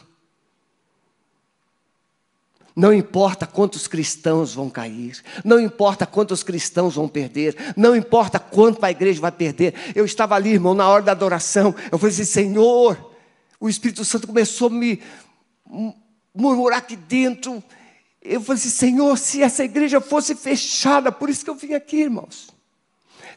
Não 2.78 2.94
importa 2.94 3.44
quantos 3.44 3.88
cristãos 3.88 4.54
vão 4.54 4.70
cair, 4.70 5.20
não 5.44 5.58
importa 5.58 6.06
quantos 6.06 6.44
cristãos 6.44 6.94
vão 6.94 7.08
perder, 7.08 7.56
não 7.76 7.96
importa 7.96 8.38
quanto 8.38 8.84
a 8.84 8.90
igreja 8.92 9.20
vai 9.20 9.32
perder. 9.32 9.74
Eu 9.96 10.04
estava 10.04 10.36
ali, 10.36 10.50
irmão, 10.50 10.74
na 10.74 10.88
hora 10.88 11.02
da 11.02 11.10
adoração, 11.10 11.74
eu 11.90 11.98
falei 11.98 12.14
assim: 12.14 12.24
Senhor, 12.24 12.96
o 13.58 13.68
Espírito 13.68 14.04
Santo 14.04 14.28
começou 14.28 14.68
a 14.68 14.70
me 14.70 15.02
murmurar 16.32 16.78
aqui 16.78 16.94
dentro. 16.94 17.60
Eu 18.22 18.40
falei 18.40 18.60
assim: 18.60 18.70
Senhor, 18.70 19.18
se 19.18 19.42
essa 19.42 19.64
igreja 19.64 20.00
fosse 20.00 20.36
fechada, 20.36 21.10
por 21.10 21.28
isso 21.28 21.42
que 21.42 21.50
eu 21.50 21.56
vim 21.56 21.74
aqui, 21.74 21.96
irmãos. 22.02 22.46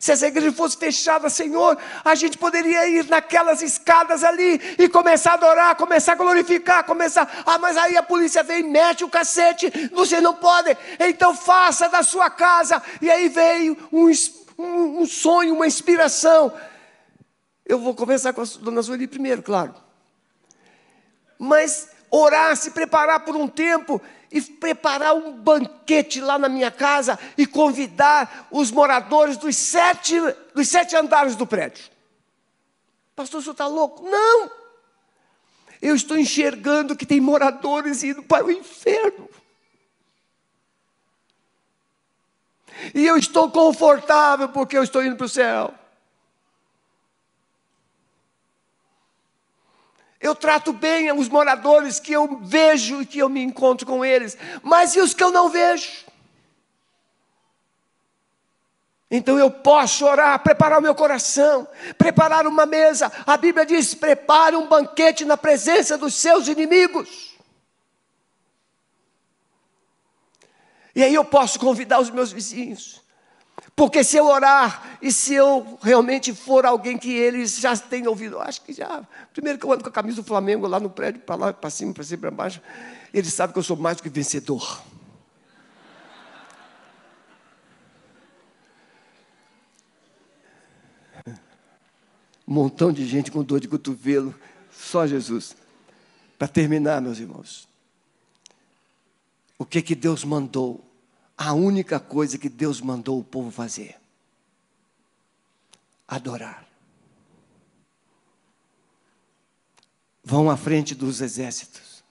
Se 0.02 0.12
essa 0.12 0.26
igreja 0.26 0.52
fosse 0.52 0.76
fechada, 0.76 1.30
Senhor, 1.30 1.78
a 2.04 2.16
gente 2.16 2.36
poderia 2.36 2.90
ir 2.90 3.06
naquelas 3.06 3.62
escadas 3.62 4.24
ali 4.24 4.60
e 4.80 4.90
começar 4.90 5.34
a 5.34 5.34
adorar, 5.36 5.76
começar 5.76 6.14
a 6.14 6.16
glorificar, 6.16 6.84
começar. 6.84 7.44
Ah, 7.46 7.60
mas 7.60 7.78
aí 7.78 7.96
a 7.96 8.02
polícia 8.02 8.42
vem 8.42 8.62
e 8.62 8.68
mete 8.68 9.04
o 9.04 9.10
cacete, 9.10 9.72
você 9.94 10.20
não 10.20 10.34
pode, 10.34 10.76
então 11.00 11.36
faça 11.36 11.88
da 11.88 12.02
sua 12.02 12.32
casa. 12.32 12.82
E 13.00 13.12
aí 13.12 13.30
veio 13.30 13.78
um, 13.94 14.12
um, 14.58 15.02
um 15.02 15.06
sonho, 15.06 15.54
uma 15.54 15.68
inspiração. 15.68 16.52
Eu 17.64 17.78
vou 17.78 17.94
conversar 17.94 18.34
com 18.34 18.42
a 18.42 18.46
dona 18.60 18.82
Sueli 18.82 19.06
primeiro, 19.06 19.44
claro. 19.44 19.76
Mas 21.38 21.90
orar, 22.10 22.58
se 22.58 22.72
preparar 22.72 23.20
por 23.20 23.36
um 23.36 23.48
tempo 23.48 24.02
e 24.32 24.42
preparar 24.42 25.14
um 25.14 25.34
banquete 25.34 26.22
lá 26.22 26.40
na 26.40 26.48
minha 26.48 26.72
casa 26.72 27.20
e 27.38 27.46
convidar 27.46 28.48
os 28.50 28.72
moradores 28.72 29.38
dos 29.38 29.56
sete, 29.58 30.16
dos 30.56 30.68
sete 30.68 30.96
andares 30.96 31.36
do 31.36 31.46
prédio. 31.46 31.84
Pastor, 33.16 33.40
o 33.40 33.44
senhor 33.44 33.52
está 33.52 33.68
louco? 33.68 34.08
Não! 34.10 34.50
Eu 35.82 35.96
estou 35.96 36.18
enxergando 36.18 36.96
que 36.96 37.06
tem 37.06 37.20
moradores 37.20 38.04
indo 38.04 38.24
para 38.24 38.46
o 38.46 38.52
inferno. 38.52 39.30
E 42.96 43.06
eu 43.06 43.18
estou 43.18 43.52
confortável 43.52 44.50
porque 44.50 44.78
eu 44.78 44.84
estou 44.84 45.04
indo 45.04 45.16
para 45.16 45.26
o 45.26 45.30
céu. 45.30 45.74
Eu 50.22 50.36
trato 50.36 50.72
bem 50.72 51.12
os 51.12 51.28
moradores 51.28 52.00
que 52.00 52.14
eu 52.14 52.38
vejo 52.44 53.02
e 53.02 53.06
que 53.06 53.18
eu 53.18 53.28
me 53.28 53.42
encontro 53.42 53.88
com 53.88 54.06
eles, 54.06 54.38
mas 54.62 54.96
e 54.96 55.00
os 55.00 55.16
que 55.16 55.24
eu 55.24 55.32
não 55.32 55.50
vejo? 55.50 55.90
Então 59.10 59.38
eu 59.38 59.52
posso 59.52 60.06
orar, 60.06 60.40
preparar 60.40 60.80
o 60.80 60.82
meu 60.82 60.96
coração, 60.96 61.68
preparar 61.98 62.48
uma 62.48 62.66
mesa. 62.66 63.12
A 63.26 63.36
Bíblia 63.36 63.66
diz: 63.66 63.94
prepare 63.94 64.56
um 64.56 64.68
banquete 64.68 65.26
na 65.26 65.36
presença 65.36 65.98
dos 65.98 66.14
seus 66.14 66.48
inimigos. 66.48 67.32
E 70.96 71.04
aí 71.04 71.14
eu 71.14 71.26
posso 71.26 71.60
convidar 71.60 72.00
os 72.00 72.10
meus 72.10 72.32
vizinhos. 72.32 73.01
Porque 73.82 74.04
se 74.04 74.16
eu 74.16 74.28
orar 74.28 75.00
e 75.02 75.12
se 75.12 75.34
eu 75.34 75.80
realmente 75.82 76.36
for 76.36 76.68
alguém 76.68 77.00
que 77.00 77.12
eles 77.12 77.58
já 77.58 77.76
têm 77.76 78.08
ouvido, 78.08 78.40
acho 78.40 78.62
que 78.62 78.72
já. 78.74 79.02
Primeiro 79.34 79.58
que 79.58 79.66
eu 79.66 79.74
ando 79.74 79.82
com 79.82 79.90
a 79.90 79.92
camisa 79.92 80.22
do 80.22 80.24
Flamengo 80.24 80.68
lá 80.68 80.80
no 80.80 80.88
prédio, 80.88 81.20
para 81.22 81.34
lá, 81.34 81.52
para 81.52 81.70
cima, 81.72 81.92
para 81.92 82.04
cima, 82.04 82.20
para 82.20 82.30
baixo, 82.30 82.62
eles 83.12 83.34
sabem 83.34 83.54
que 83.54 83.58
eu 83.58 83.64
sou 83.64 83.76
mais 83.76 83.98
do 83.98 84.04
que 84.04 84.10
vencedor. 84.10 84.84
Um 92.48 92.54
montão 92.54 92.94
de 92.94 93.04
gente 93.08 93.32
com 93.32 93.44
dor 93.44 93.60
de 93.60 93.68
cotovelo, 93.68 94.36
só 94.72 95.08
Jesus. 95.08 95.56
Para 96.38 96.48
terminar, 96.48 97.02
meus 97.02 97.18
irmãos, 97.18 97.68
o 99.58 99.66
que 99.66 99.82
que 99.82 99.96
Deus 99.96 100.24
mandou 100.24 100.91
a 101.44 101.54
única 101.54 102.00
coisa 102.00 102.38
que 102.38 102.48
Deus 102.48 102.80
mandou 102.80 103.20
o 103.20 103.24
povo 103.24 103.50
fazer: 103.50 104.00
adorar. 106.08 106.68
Vão 110.24 110.52
à 110.52 110.56
frente 110.56 110.94
dos 110.94 111.20
exércitos. 111.20 112.04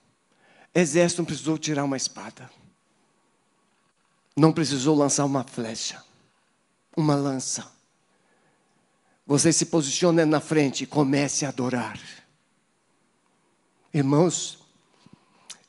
Exército 0.75 1.21
não 1.21 1.25
precisou 1.25 1.57
tirar 1.57 1.85
uma 1.85 1.95
espada, 1.95 2.49
não 4.35 4.51
precisou 4.51 4.97
lançar 4.97 5.23
uma 5.23 5.45
flecha, 5.45 6.03
uma 6.95 7.15
lança. 7.15 7.71
Você 9.25 9.53
se 9.53 9.65
posiciona 9.65 10.25
na 10.25 10.41
frente 10.41 10.83
e 10.83 10.87
comece 10.87 11.45
a 11.45 11.49
adorar. 11.49 11.99
Irmãos, 13.93 14.59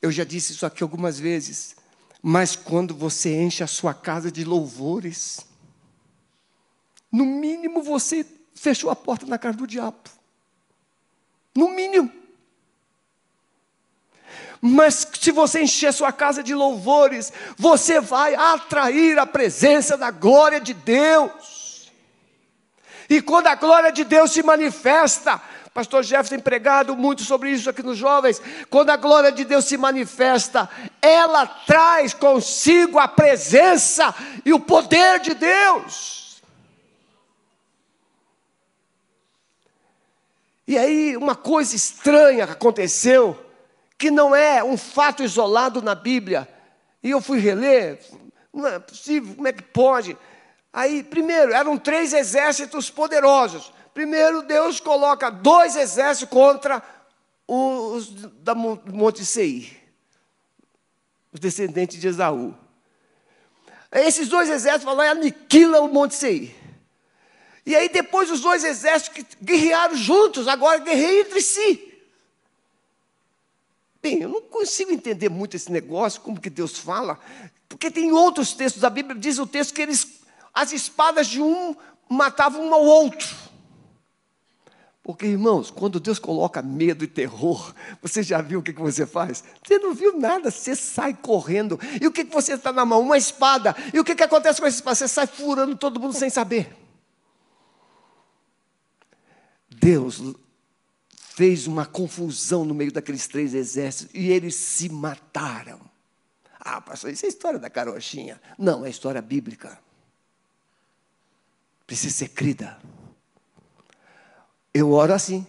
eu 0.00 0.10
já 0.10 0.24
disse 0.24 0.52
isso 0.52 0.66
aqui 0.66 0.82
algumas 0.82 1.18
vezes. 1.20 1.76
Mas 2.22 2.54
quando 2.54 2.94
você 2.94 3.34
enche 3.34 3.64
a 3.64 3.66
sua 3.66 3.92
casa 3.92 4.30
de 4.30 4.44
louvores, 4.44 5.40
no 7.10 7.26
mínimo 7.26 7.82
você 7.82 8.24
fechou 8.54 8.90
a 8.90 8.96
porta 8.96 9.26
na 9.26 9.38
cara 9.38 9.56
do 9.56 9.66
diabo. 9.66 9.98
No 11.54 11.68
mínimo. 11.70 12.10
Mas 14.60 15.08
se 15.20 15.32
você 15.32 15.62
encher 15.62 15.88
a 15.88 15.92
sua 15.92 16.12
casa 16.12 16.40
de 16.40 16.54
louvores, 16.54 17.32
você 17.56 18.00
vai 18.00 18.36
atrair 18.36 19.18
a 19.18 19.26
presença 19.26 19.98
da 19.98 20.12
glória 20.12 20.60
de 20.60 20.72
Deus. 20.72 21.90
E 23.10 23.20
quando 23.20 23.48
a 23.48 23.56
glória 23.56 23.90
de 23.90 24.04
Deus 24.04 24.30
se 24.30 24.40
manifesta, 24.44 25.42
Pastor 25.74 26.02
Jeff 26.02 26.28
tem 26.28 26.38
pregado 26.38 26.94
muito 26.94 27.22
sobre 27.22 27.50
isso 27.50 27.70
aqui 27.70 27.82
nos 27.82 27.96
jovens. 27.96 28.42
Quando 28.68 28.90
a 28.90 28.96
glória 28.96 29.32
de 29.32 29.44
Deus 29.44 29.64
se 29.64 29.78
manifesta, 29.78 30.68
ela 31.00 31.46
traz 31.46 32.12
consigo 32.12 32.98
a 32.98 33.08
presença 33.08 34.14
e 34.44 34.52
o 34.52 34.60
poder 34.60 35.20
de 35.20 35.32
Deus. 35.32 36.42
E 40.66 40.78
aí, 40.78 41.16
uma 41.16 41.34
coisa 41.34 41.74
estranha 41.74 42.44
aconteceu, 42.44 43.38
que 43.98 44.10
não 44.10 44.34
é 44.34 44.62
um 44.62 44.76
fato 44.76 45.22
isolado 45.22 45.80
na 45.80 45.94
Bíblia. 45.94 46.48
E 47.02 47.10
eu 47.10 47.20
fui 47.20 47.38
reler, 47.38 47.98
não 48.52 48.66
é 48.66 48.78
possível, 48.78 49.34
como 49.34 49.48
é 49.48 49.52
que 49.52 49.62
pode? 49.62 50.16
Aí, 50.72 51.02
primeiro, 51.02 51.52
eram 51.52 51.76
três 51.76 52.12
exércitos 52.12 52.90
poderosos. 52.90 53.72
Primeiro, 53.94 54.42
Deus 54.42 54.80
coloca 54.80 55.30
dois 55.30 55.76
exércitos 55.76 56.30
contra 56.30 56.82
os 57.46 58.10
da 58.40 58.54
Monte 58.54 59.24
Seir, 59.24 59.76
os 61.32 61.38
descendentes 61.38 62.00
de 62.00 62.08
Esaú. 62.08 62.54
Esses 63.92 64.28
dois 64.28 64.48
exércitos 64.48 64.84
vão 64.84 64.94
lá 64.94 65.06
e 65.06 65.10
aniquilam 65.10 65.84
o 65.84 65.92
Monte 65.92 66.14
Seir. 66.14 66.54
E 67.66 67.76
aí 67.76 67.88
depois 67.88 68.30
os 68.30 68.40
dois 68.40 68.64
exércitos 68.64 69.14
que 69.14 69.44
guerrearam 69.44 69.94
juntos, 69.94 70.48
agora 70.48 70.78
guerreiam 70.78 71.26
entre 71.26 71.42
si. 71.42 71.92
Bem, 74.02 74.22
eu 74.22 74.28
não 74.28 74.42
consigo 74.42 74.90
entender 74.90 75.28
muito 75.28 75.54
esse 75.54 75.70
negócio, 75.70 76.20
como 76.22 76.40
que 76.40 76.50
Deus 76.50 76.76
fala, 76.76 77.20
porque 77.68 77.90
tem 77.90 78.10
outros 78.10 78.52
textos 78.52 78.82
da 78.82 78.90
Bíblia, 78.90 79.20
diz 79.20 79.38
o 79.38 79.46
texto 79.46 79.74
que 79.74 79.82
eles, 79.82 80.22
as 80.52 80.72
espadas 80.72 81.28
de 81.28 81.40
um 81.40 81.76
matavam 82.08 82.66
um 82.66 82.74
ao 82.74 82.82
outro. 82.82 83.51
Porque, 85.02 85.26
irmãos, 85.26 85.68
quando 85.68 85.98
Deus 85.98 86.20
coloca 86.20 86.62
medo 86.62 87.02
e 87.02 87.08
terror, 87.08 87.74
você 88.00 88.22
já 88.22 88.40
viu 88.40 88.60
o 88.60 88.62
que, 88.62 88.72
você 88.72 89.04
faz? 89.04 89.42
Você 89.62 89.78
não 89.78 89.92
viu 89.92 90.16
nada, 90.16 90.48
você 90.48 90.76
sai 90.76 91.12
correndo. 91.12 91.78
E 92.00 92.06
o 92.06 92.12
que, 92.12 92.24
que 92.24 92.32
você 92.32 92.54
está 92.54 92.72
na 92.72 92.84
mão? 92.84 93.00
Uma 93.00 93.18
espada. 93.18 93.74
E 93.92 93.98
o 93.98 94.04
que, 94.04 94.14
que 94.14 94.22
acontece 94.22 94.60
com 94.60 94.66
essa 94.66 94.76
espada? 94.76 94.94
Você 94.94 95.08
sai 95.08 95.26
furando 95.26 95.76
todo 95.76 95.98
mundo 95.98 96.14
sem 96.14 96.30
saber. 96.30 96.76
Deus 99.68 100.22
fez 101.16 101.66
uma 101.66 101.84
confusão 101.84 102.64
no 102.64 102.72
meio 102.72 102.92
daqueles 102.92 103.26
três 103.26 103.54
exércitos 103.54 104.14
e 104.14 104.30
eles 104.30 104.54
se 104.54 104.88
mataram. 104.88 105.80
Ah, 106.60 106.80
pastor, 106.80 107.10
isso 107.10 107.26
é 107.26 107.28
história 107.28 107.58
da 107.58 107.68
carochinha. 107.68 108.40
Não, 108.56 108.86
é 108.86 108.90
história 108.90 109.20
bíblica. 109.20 109.80
Precisa 111.84 112.14
ser 112.14 112.28
crida. 112.28 112.78
Eu 114.74 114.92
oro 114.92 115.12
assim. 115.12 115.46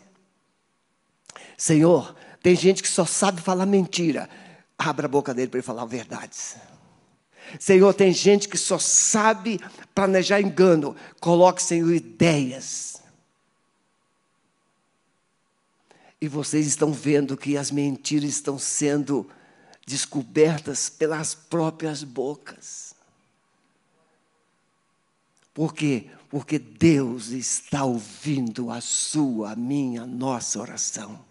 Senhor, 1.58 2.16
tem 2.42 2.56
gente 2.56 2.82
que 2.82 2.90
só 2.90 3.06
sabe 3.06 3.42
falar 3.42 3.66
mentira. 3.66 4.30
Abra 4.78 5.06
a 5.06 5.10
boca 5.10 5.34
dele 5.34 5.48
para 5.50 5.60
ele 5.60 5.66
falar 5.66 5.86
verdades. 5.86 6.58
Senhor, 7.60 7.94
tem 7.94 8.12
gente 8.12 8.50
que 8.50 8.58
só 8.58 8.78
sabe 8.80 9.60
planejar 9.94 10.42
engano. 10.42 10.96
Coloque, 11.20 11.62
Senhor, 11.62 11.94
ideias. 11.94 13.02
E 16.20 16.28
vocês 16.28 16.66
estão 16.66 16.92
vendo 16.92 17.38
que 17.38 17.58
as 17.58 17.70
mentiras 17.70 18.30
estão 18.30 18.58
sendo 18.58 19.30
descobertas 19.86 20.90
pelas 20.90 21.36
próprias 21.36 22.04
bocas. 22.04 22.93
Por 25.54 25.74
quê? 25.74 26.08
Porque 26.30 26.58
Deus 26.58 27.30
está 27.30 27.84
ouvindo 27.84 28.72
a 28.72 28.82
sua, 28.82 29.52
a 29.52 29.56
minha, 29.56 30.04
a 30.04 30.08
nossa 30.08 30.60
oração. 30.60 31.24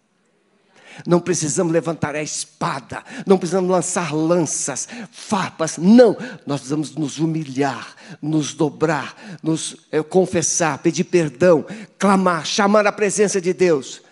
Não 1.07 1.21
precisamos 1.21 1.73
levantar 1.73 2.15
a 2.15 2.23
espada, 2.23 3.03
não 3.27 3.39
precisamos 3.39 3.71
lançar 3.71 4.15
lanças, 4.15 4.87
farpas, 5.11 5.79
não. 5.79 6.17
Nós 6.47 6.61
precisamos 6.61 6.95
nos 6.95 7.19
humilhar, 7.19 7.97
nos 8.21 8.53
dobrar, 8.55 9.39
nos 9.43 9.87
é, 9.91 10.03
confessar, 10.03 10.79
pedir 10.79 11.05
perdão, 11.05 11.65
clamar, 11.99 12.45
chamar 12.45 12.87
a 12.87 12.93
presença 12.93 13.41
de 13.41 13.53
Deus. 13.53 14.03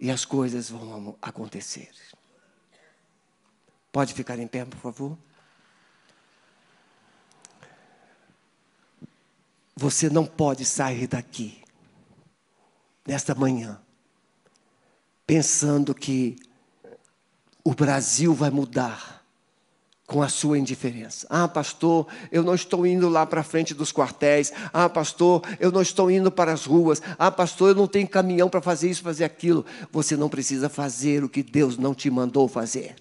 E 0.00 0.10
as 0.10 0.24
coisas 0.24 0.70
vão 0.70 1.16
acontecer. 1.20 1.90
Pode 3.92 4.12
ficar 4.12 4.38
em 4.38 4.46
pé, 4.46 4.64
por 4.64 4.78
favor? 4.78 5.18
Você 9.76 10.08
não 10.08 10.24
pode 10.24 10.64
sair 10.64 11.06
daqui, 11.06 11.58
nesta 13.06 13.34
manhã, 13.34 13.78
pensando 15.26 15.94
que 15.94 16.36
o 17.62 17.74
Brasil 17.74 18.32
vai 18.32 18.48
mudar 18.48 19.16
com 20.06 20.22
a 20.22 20.28
sua 20.28 20.56
indiferença. 20.56 21.26
Ah, 21.28 21.48
pastor, 21.48 22.06
eu 22.30 22.42
não 22.42 22.54
estou 22.54 22.86
indo 22.86 23.08
lá 23.08 23.26
para 23.26 23.42
frente 23.42 23.74
dos 23.74 23.92
quartéis. 23.92 24.52
Ah, 24.72 24.88
pastor, 24.88 25.42
eu 25.58 25.72
não 25.72 25.82
estou 25.82 26.10
indo 26.10 26.30
para 26.30 26.52
as 26.52 26.64
ruas. 26.64 27.02
Ah, 27.18 27.30
pastor, 27.30 27.70
eu 27.70 27.74
não 27.74 27.88
tenho 27.88 28.08
caminhão 28.08 28.48
para 28.48 28.62
fazer 28.62 28.88
isso, 28.88 29.02
fazer 29.02 29.24
aquilo. 29.24 29.66
Você 29.90 30.16
não 30.16 30.28
precisa 30.28 30.68
fazer 30.68 31.24
o 31.24 31.28
que 31.28 31.42
Deus 31.42 31.76
não 31.76 31.92
te 31.92 32.08
mandou 32.08 32.46
fazer. 32.46 32.94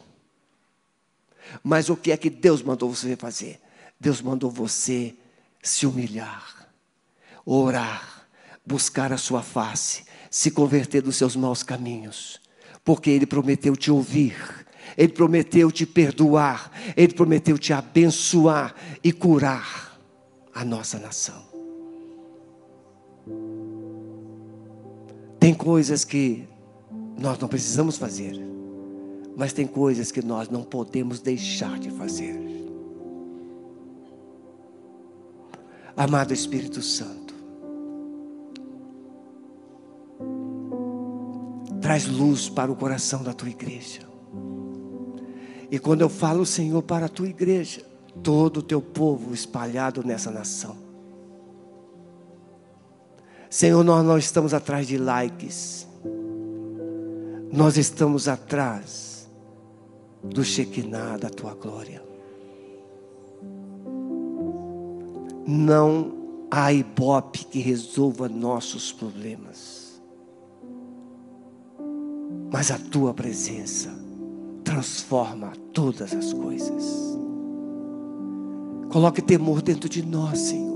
Mas 1.64 1.90
o 1.90 1.96
que 1.96 2.12
é 2.12 2.18
que 2.18 2.30
Deus 2.30 2.62
mandou 2.64 2.94
você 2.94 3.16
fazer? 3.16 3.62
Deus 4.00 4.20
mandou 4.20 4.50
você 4.50 5.16
se 5.62 5.86
humilhar, 5.86 6.55
orar, 7.46 8.28
buscar 8.66 9.14
a 9.14 9.18
sua 9.18 9.42
face, 9.42 10.04
se 10.30 10.52
converter 10.52 11.02
dos 11.02 11.16
seus 11.16 11.36
maus 11.36 11.64
caminhos, 11.64 12.42
porque 12.84 13.10
Ele 13.10 13.26
prometeu 13.26 13.76
te 13.76 13.92
ouvir, 13.92 14.36
Ele 14.98 15.14
prometeu 15.14 15.72
te 15.72 15.86
perdoar, 15.86 16.72
Ele 16.96 17.14
prometeu 17.14 17.58
te 17.58 17.74
abençoar 17.74 18.76
e 19.04 19.12
curar 19.12 20.00
a 20.54 20.66
nossa 20.66 20.98
nação. 20.98 21.44
Tem 25.40 25.54
coisas 25.54 26.04
que 26.04 26.48
nós 27.18 27.38
não 27.38 27.48
precisamos 27.48 27.98
fazer 27.98 28.56
mas 29.36 29.52
tem 29.52 29.68
coisas 29.68 30.12
que 30.12 30.22
nós 30.22 30.50
não 30.50 30.64
podemos 30.64 31.20
deixar 31.20 31.78
de 31.78 31.92
fazer. 31.92 32.40
Amado 35.96 36.34
Espírito 36.34 36.82
Santo, 36.82 37.25
traz 41.86 42.08
luz 42.08 42.50
para 42.50 42.72
o 42.72 42.76
coração 42.76 43.22
da 43.22 43.32
tua 43.32 43.48
igreja. 43.48 44.00
E 45.70 45.78
quando 45.78 46.02
eu 46.02 46.10
falo, 46.10 46.44
Senhor, 46.44 46.82
para 46.82 47.06
a 47.06 47.10
tua 47.10 47.28
igreja, 47.28 47.86
todo 48.24 48.58
o 48.58 48.64
teu 48.64 48.82
povo 48.82 49.36
espalhado 49.36 50.04
nessa 50.04 50.32
nação. 50.32 50.76
Senhor, 53.52 53.84
nós 53.84 54.04
não 54.04 54.18
estamos 54.18 54.52
atrás 54.52 54.88
de 54.88 54.98
likes, 54.98 55.88
nós 57.54 57.78
estamos 57.78 58.28
atrás 58.28 59.30
do 60.24 60.44
Shekinah 60.44 61.18
da 61.18 61.30
tua 61.30 61.54
glória. 61.54 62.02
Não 65.46 66.48
há 66.50 66.74
ibope 66.74 67.46
que 67.46 67.60
resolva 67.60 68.28
nossos 68.28 68.92
problemas, 68.92 69.85
mas 72.52 72.72
a 72.72 72.78
tua 72.78 73.14
presença 73.14 73.90
transforma 74.64 75.54
todas 75.74 76.14
as 76.14 76.34
coisas. 76.34 77.18
Coloque 78.90 79.22
temor 79.22 79.62
dentro 79.62 79.90
de 79.90 80.06
nós, 80.06 80.40
Senhor. 80.40 80.76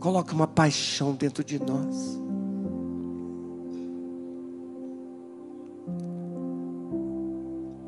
Coloque 0.00 0.32
uma 0.32 0.46
paixão 0.46 1.12
dentro 1.12 1.44
de 1.44 1.58
nós. 1.58 2.18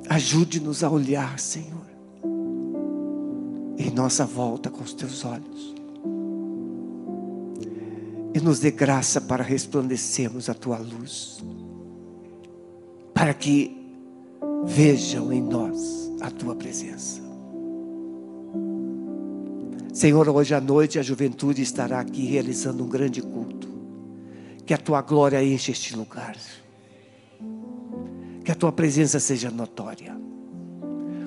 Ajude-nos 0.08 0.84
a 0.84 0.90
olhar, 0.90 1.38
Senhor, 1.38 1.86
em 3.78 3.90
nossa 3.90 4.26
volta 4.26 4.68
com 4.68 4.82
os 4.84 4.92
teus 4.92 5.24
olhos. 5.24 5.81
E 8.34 8.40
nos 8.40 8.58
dê 8.58 8.70
graça 8.70 9.20
para 9.20 9.42
resplandecermos 9.42 10.48
a 10.48 10.54
tua 10.54 10.78
luz, 10.78 11.42
para 13.12 13.34
que 13.34 13.94
vejam 14.64 15.32
em 15.32 15.42
nós 15.42 16.10
a 16.20 16.30
tua 16.30 16.54
presença. 16.54 17.20
Senhor, 19.92 20.28
hoje 20.28 20.54
à 20.54 20.60
noite 20.60 20.98
a 20.98 21.02
juventude 21.02 21.60
estará 21.60 22.00
aqui 22.00 22.24
realizando 22.24 22.82
um 22.82 22.88
grande 22.88 23.20
culto. 23.20 23.68
Que 24.64 24.72
a 24.72 24.78
tua 24.78 25.02
glória 25.02 25.44
enche 25.44 25.72
este 25.72 25.94
lugar 25.94 26.36
que 28.42 28.50
a 28.50 28.54
tua 28.54 28.72
presença 28.72 29.20
seja 29.20 29.50
notória. 29.50 30.16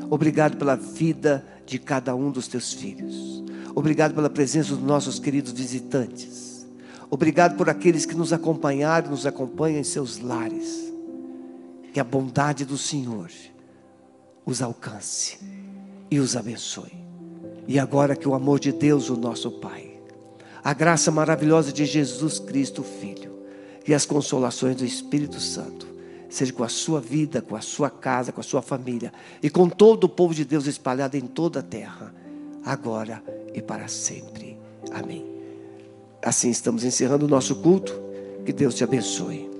Obrigado 0.10 0.58
pela 0.58 0.76
vida 0.76 1.46
de 1.65 1.80
cada 1.80 2.15
um 2.15 2.30
dos 2.30 2.48
teus 2.48 2.74
filhos. 2.74 3.44
Obrigado 3.74 4.13
pela 4.13 4.30
presença 4.30 4.76
dos 4.76 4.84
nossos 4.84 5.20
queridos 5.20 5.52
visitantes. 5.52 6.55
Obrigado 7.10 7.56
por 7.56 7.70
aqueles 7.70 8.06
que 8.06 8.15
nos 8.15 8.34
acompanharam, 8.34 9.12
nos 9.12 9.26
acompanham 9.26 9.80
em 9.80 9.84
seus 9.84 10.20
lares. 10.20 10.94
Que 11.94 12.00
a 12.00 12.04
bondade 12.04 12.65
do 12.65 12.78
Senhor 12.78 13.30
os 14.46 14.62
alcance 14.62 15.39
e 16.10 16.20
os 16.20 16.36
abençoe. 16.36 16.94
E 17.68 17.80
agora 17.80 18.15
que 18.15 18.28
o 18.28 18.36
amor 18.36 18.60
de 18.60 18.72
Deus, 18.72 19.10
o 19.10 19.18
nosso 19.18 19.50
Pai, 19.52 20.00
a 20.63 20.74
graça 20.74 21.12
maravilhosa 21.12 21.72
de 21.72 21.86
Jesus 21.86 22.39
Cristo, 22.39 22.84
Filho, 22.84 23.34
e 23.88 23.94
as 23.94 24.06
consolações 24.06 24.76
do 24.76 24.86
Espírito 24.86 25.39
Santo 25.39 25.96
seja 26.30 26.52
com 26.52 26.63
a 26.63 26.70
sua 26.70 27.00
vida, 27.00 27.41
com 27.41 27.56
a 27.56 27.62
sua 27.62 27.89
casa, 27.89 28.32
com 28.32 28.41
a 28.41 28.44
sua 28.44 28.62
família 28.62 29.13
e 29.41 29.50
com 29.50 29.70
todo 29.70 30.06
o 30.06 30.10
povo 30.10 30.34
de 30.34 30.44
Deus 30.44 30.65
espalhado 30.65 31.15
em 31.15 31.22
toda 31.22 31.60
a 31.60 31.63
terra, 31.63 32.13
agora 32.63 33.24
e 33.54 33.62
para 33.62 33.88
sempre. 33.88 34.58
Amém. 34.91 35.35
Assim 36.26 36.50
estamos 36.50 36.84
encerrando 36.84 37.28
o 37.28 37.30
nosso 37.30 37.56
culto. 37.58 37.94
Que 38.44 38.52
Deus 38.52 38.74
te 38.74 38.84
abençoe. 38.84 39.55